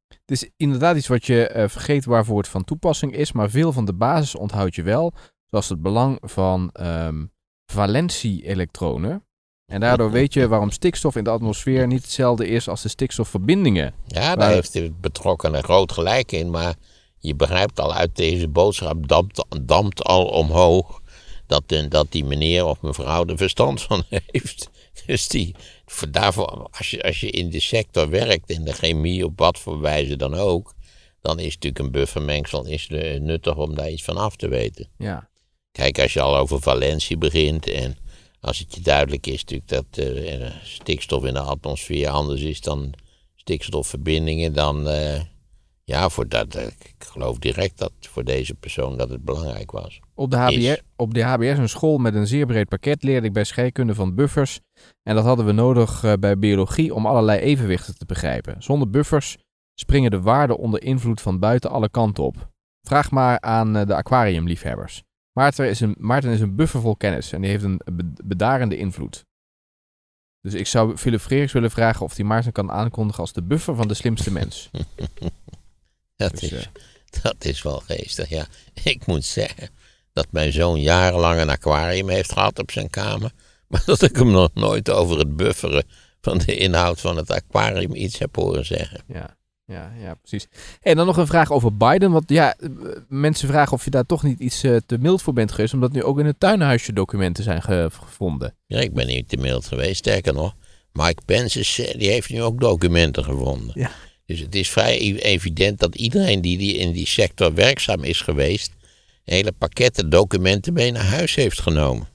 [0.08, 3.72] Het is inderdaad iets wat je eh, vergeet waarvoor het van toepassing is, maar veel
[3.72, 5.12] van de basis onthoud je wel.
[5.50, 7.24] Zoals het belang van ehm
[7.70, 9.24] valentie-elektronen.
[9.70, 13.94] En daardoor weet je waarom stikstof in de atmosfeer niet hetzelfde is als de stikstofverbindingen.
[14.06, 16.50] ja, daar heeft de betrokkenen groot gelijk in.
[16.50, 16.74] Maar
[17.18, 21.00] je begrijpt al uit deze boodschap, dampt, dampt al omhoog.
[21.46, 24.70] Dat, de- dat die meneer of mevrouw er verstand van heeft.
[25.06, 25.54] Dus die,
[25.86, 29.58] voor daarvoor, als, je, als je in de sector werkt, in de chemie, op wat
[29.58, 30.74] voor wijze dan ook.
[31.22, 34.88] Dan is natuurlijk een buffermengsel is, eh, nuttig om daar iets van af te weten.
[34.98, 35.28] Ja,
[35.72, 37.96] Kijk, als je al over valentie begint en
[38.40, 42.92] als het je duidelijk is natuurlijk dat eh, stikstof in de atmosfeer anders is dan
[43.34, 45.20] stikstofverbindingen, dan eh,
[45.84, 50.00] ja, voor dat, eh, ik geloof direct dat voor deze persoon dat het belangrijk was.
[50.14, 53.32] op de, HBR, op de HBS, een school met een zeer breed pakket, leerde ik
[53.32, 54.60] bij scheikunde van buffers.
[55.02, 58.62] En dat hadden we nodig bij biologie om allerlei evenwichten te begrijpen.
[58.62, 59.36] Zonder buffers
[59.74, 62.48] springen de waarden onder invloed van buiten alle kanten op.
[62.86, 65.02] Vraag maar aan de aquariumliefhebbers.
[65.40, 68.76] Maarten is, een, Maarten is een buffer vol kennis en die heeft een be- bedarende
[68.76, 69.24] invloed.
[70.40, 73.74] Dus ik zou Philip Freeriks willen vragen of hij Maarten kan aankondigen als de buffer
[73.74, 74.70] van de slimste mens.
[76.16, 78.46] Dat, Dus, is, eh, dat is wel geestig, ja.
[78.82, 79.68] Ik moet zeggen
[80.12, 83.32] dat mijn zoon jarenlang een aquarium heeft gehad op zijn kamer,
[83.68, 85.84] maar dat ik hem nog nooit over het bufferen
[86.20, 89.00] van de inhoud van het aquarium iets heb horen zeggen.
[89.06, 89.36] Ja,
[89.70, 90.46] ja, ja, precies.
[90.80, 92.10] En dan nog een vraag over Biden.
[92.10, 92.68] Want ja, eh,
[93.08, 95.74] mensen vragen of je daar toch niet iets eh, te mild voor bent geweest.
[95.74, 98.54] Omdat nu ook in het tuinhuisje documenten zijn ge- gevonden.
[98.66, 99.96] Ja, ik ben niet te mild geweest.
[99.96, 100.54] Sterker nog,
[100.92, 103.70] Mike Pence is, eh, die heeft nu ook documenten gevonden.
[103.74, 103.90] Ja.
[104.26, 108.20] Dus het is vrij e- evident dat iedereen die, die in die sector werkzaam is
[108.20, 108.72] geweest,
[109.24, 112.08] hele pakketten documenten mee naar huis heeft genomen.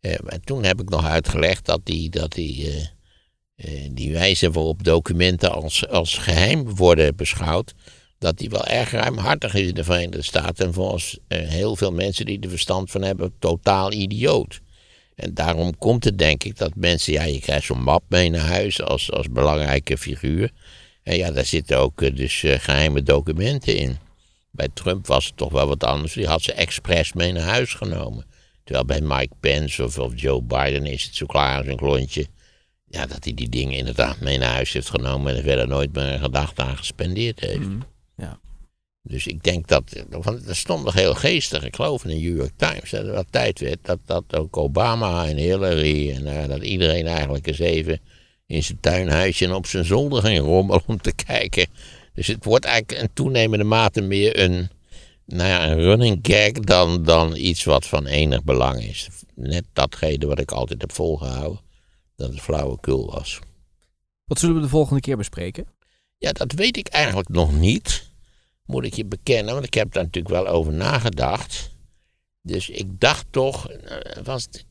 [0.00, 2.88] En toen heb ik nog uitgelegd dat die, dat die,
[3.90, 7.74] die wijze waarop documenten als, als geheim worden beschouwd,
[8.18, 10.66] dat die wel erg ruimhartig is in de Verenigde Staten.
[10.66, 14.60] En volgens eh, heel veel mensen die er verstand van hebben, totaal idioot.
[15.14, 18.46] En daarom komt het denk ik dat mensen, ja, je krijgt zo'n map mee naar
[18.46, 20.50] huis als, als belangrijke figuur.
[21.02, 23.96] En ja, daar zitten ook eh, dus eh, geheime documenten in.
[24.50, 26.12] Bij Trump was het toch wel wat anders.
[26.12, 28.26] Die had ze expres mee naar huis genomen.
[28.64, 32.26] Terwijl bij Mike Pence of, of Joe Biden is het zo klaar als een klontje.
[32.88, 35.92] Ja, dat hij die dingen inderdaad mee naar huis heeft genomen en er verder nooit
[35.92, 37.58] meer een gedachte aan gespendeerd heeft.
[37.58, 37.80] Mhm,
[38.16, 38.40] ja.
[39.02, 42.36] Dus ik denk dat, want er stond nog heel geestig, ik geloof in de New
[42.36, 46.48] York Times, dat het wel tijd werd dat, dat ook Obama en Hillary en eh,
[46.48, 48.00] dat iedereen eigenlijk eens even
[48.46, 51.66] in zijn tuinhuisje en op zijn zolder ging rommelen om te kijken.
[52.14, 54.68] Dus het wordt eigenlijk in toenemende mate meer een,
[55.24, 59.08] nou ja, een running gag dan, dan iets wat van enig belang is.
[59.34, 61.60] Net datgene wat ik altijd heb volgehouden,
[62.16, 63.40] dat het flauwekul was.
[64.24, 65.66] Wat zullen we de volgende keer bespreken?
[66.18, 68.12] Ja, dat weet ik eigenlijk nog niet,
[68.64, 71.70] moet ik je bekennen, want ik heb daar natuurlijk wel over nagedacht.
[72.42, 74.64] Dus ik dacht toch, eh, was het,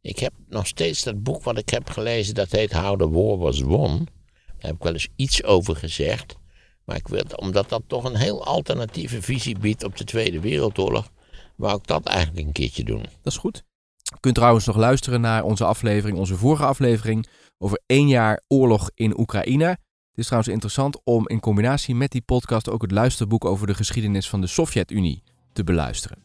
[0.00, 3.38] ik heb nog steeds dat boek wat ik heb gelezen, dat heet How the War
[3.38, 4.08] Was Won.
[4.46, 6.36] Daar heb ik wel eens iets over gezegd.
[6.84, 11.10] Maar ik wil, omdat dat toch een heel alternatieve visie biedt op de Tweede Wereldoorlog,
[11.56, 13.02] wou ik dat eigenlijk een keertje doen.
[13.02, 13.64] Dat is goed.
[14.06, 17.26] Je kunt trouwens nog luisteren naar onze aflevering, onze vorige aflevering,
[17.58, 19.64] over één jaar oorlog in Oekraïne.
[19.64, 23.74] Het is trouwens interessant om in combinatie met die podcast ook het luisterboek over de
[23.74, 26.18] geschiedenis van de Sovjet-Unie te beluisteren.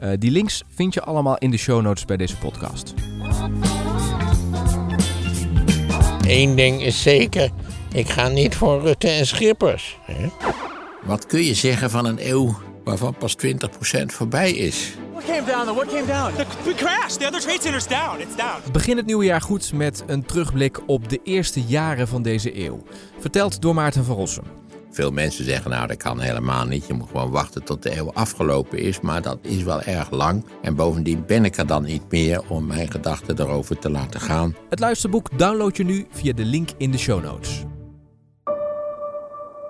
[0.00, 2.94] Uh, die links vind je allemaal in de show notes bij deze podcast.
[6.26, 7.50] Eén ding is zeker,
[7.92, 9.98] ik ga niet voor Rutte en Schippers.
[10.00, 10.28] Hè?
[11.04, 12.58] Wat kun je zeggen van een eeuw
[12.88, 13.48] waarvan pas 20%
[14.06, 14.94] voorbij is?
[15.12, 15.64] What came down?
[15.64, 15.76] though?
[15.76, 16.34] What came down?
[16.34, 17.18] The, we crashed.
[17.18, 18.20] The other trade center's down.
[18.20, 18.72] It's down.
[18.72, 22.82] Begin het nieuwe jaar goed met een terugblik op de eerste jaren van deze eeuw.
[23.18, 24.44] Verteld door Maarten van Rossum.
[24.90, 26.86] Veel mensen zeggen, nou dat kan helemaal niet.
[26.86, 29.00] Je moet gewoon wachten tot de eeuw afgelopen is.
[29.00, 30.44] Maar dat is wel erg lang.
[30.62, 34.56] En bovendien ben ik er dan niet meer om mijn gedachten erover te laten gaan.
[34.68, 37.64] Het luisterboek download je nu via de link in de show notes.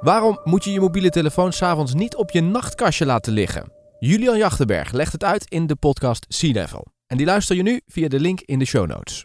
[0.00, 3.72] Waarom moet je je mobiele telefoon s'avonds niet op je nachtkastje laten liggen?
[3.98, 6.86] Julian Jachtenberg legt het uit in de podcast Sea Level.
[7.06, 9.24] En die luister je nu via de link in de show notes.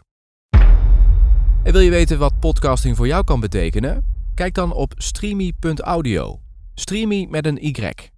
[1.62, 4.04] En wil je weten wat podcasting voor jou kan betekenen?
[4.34, 6.40] Kijk dan op streamy.audio.
[6.74, 8.12] Streamy met een Y.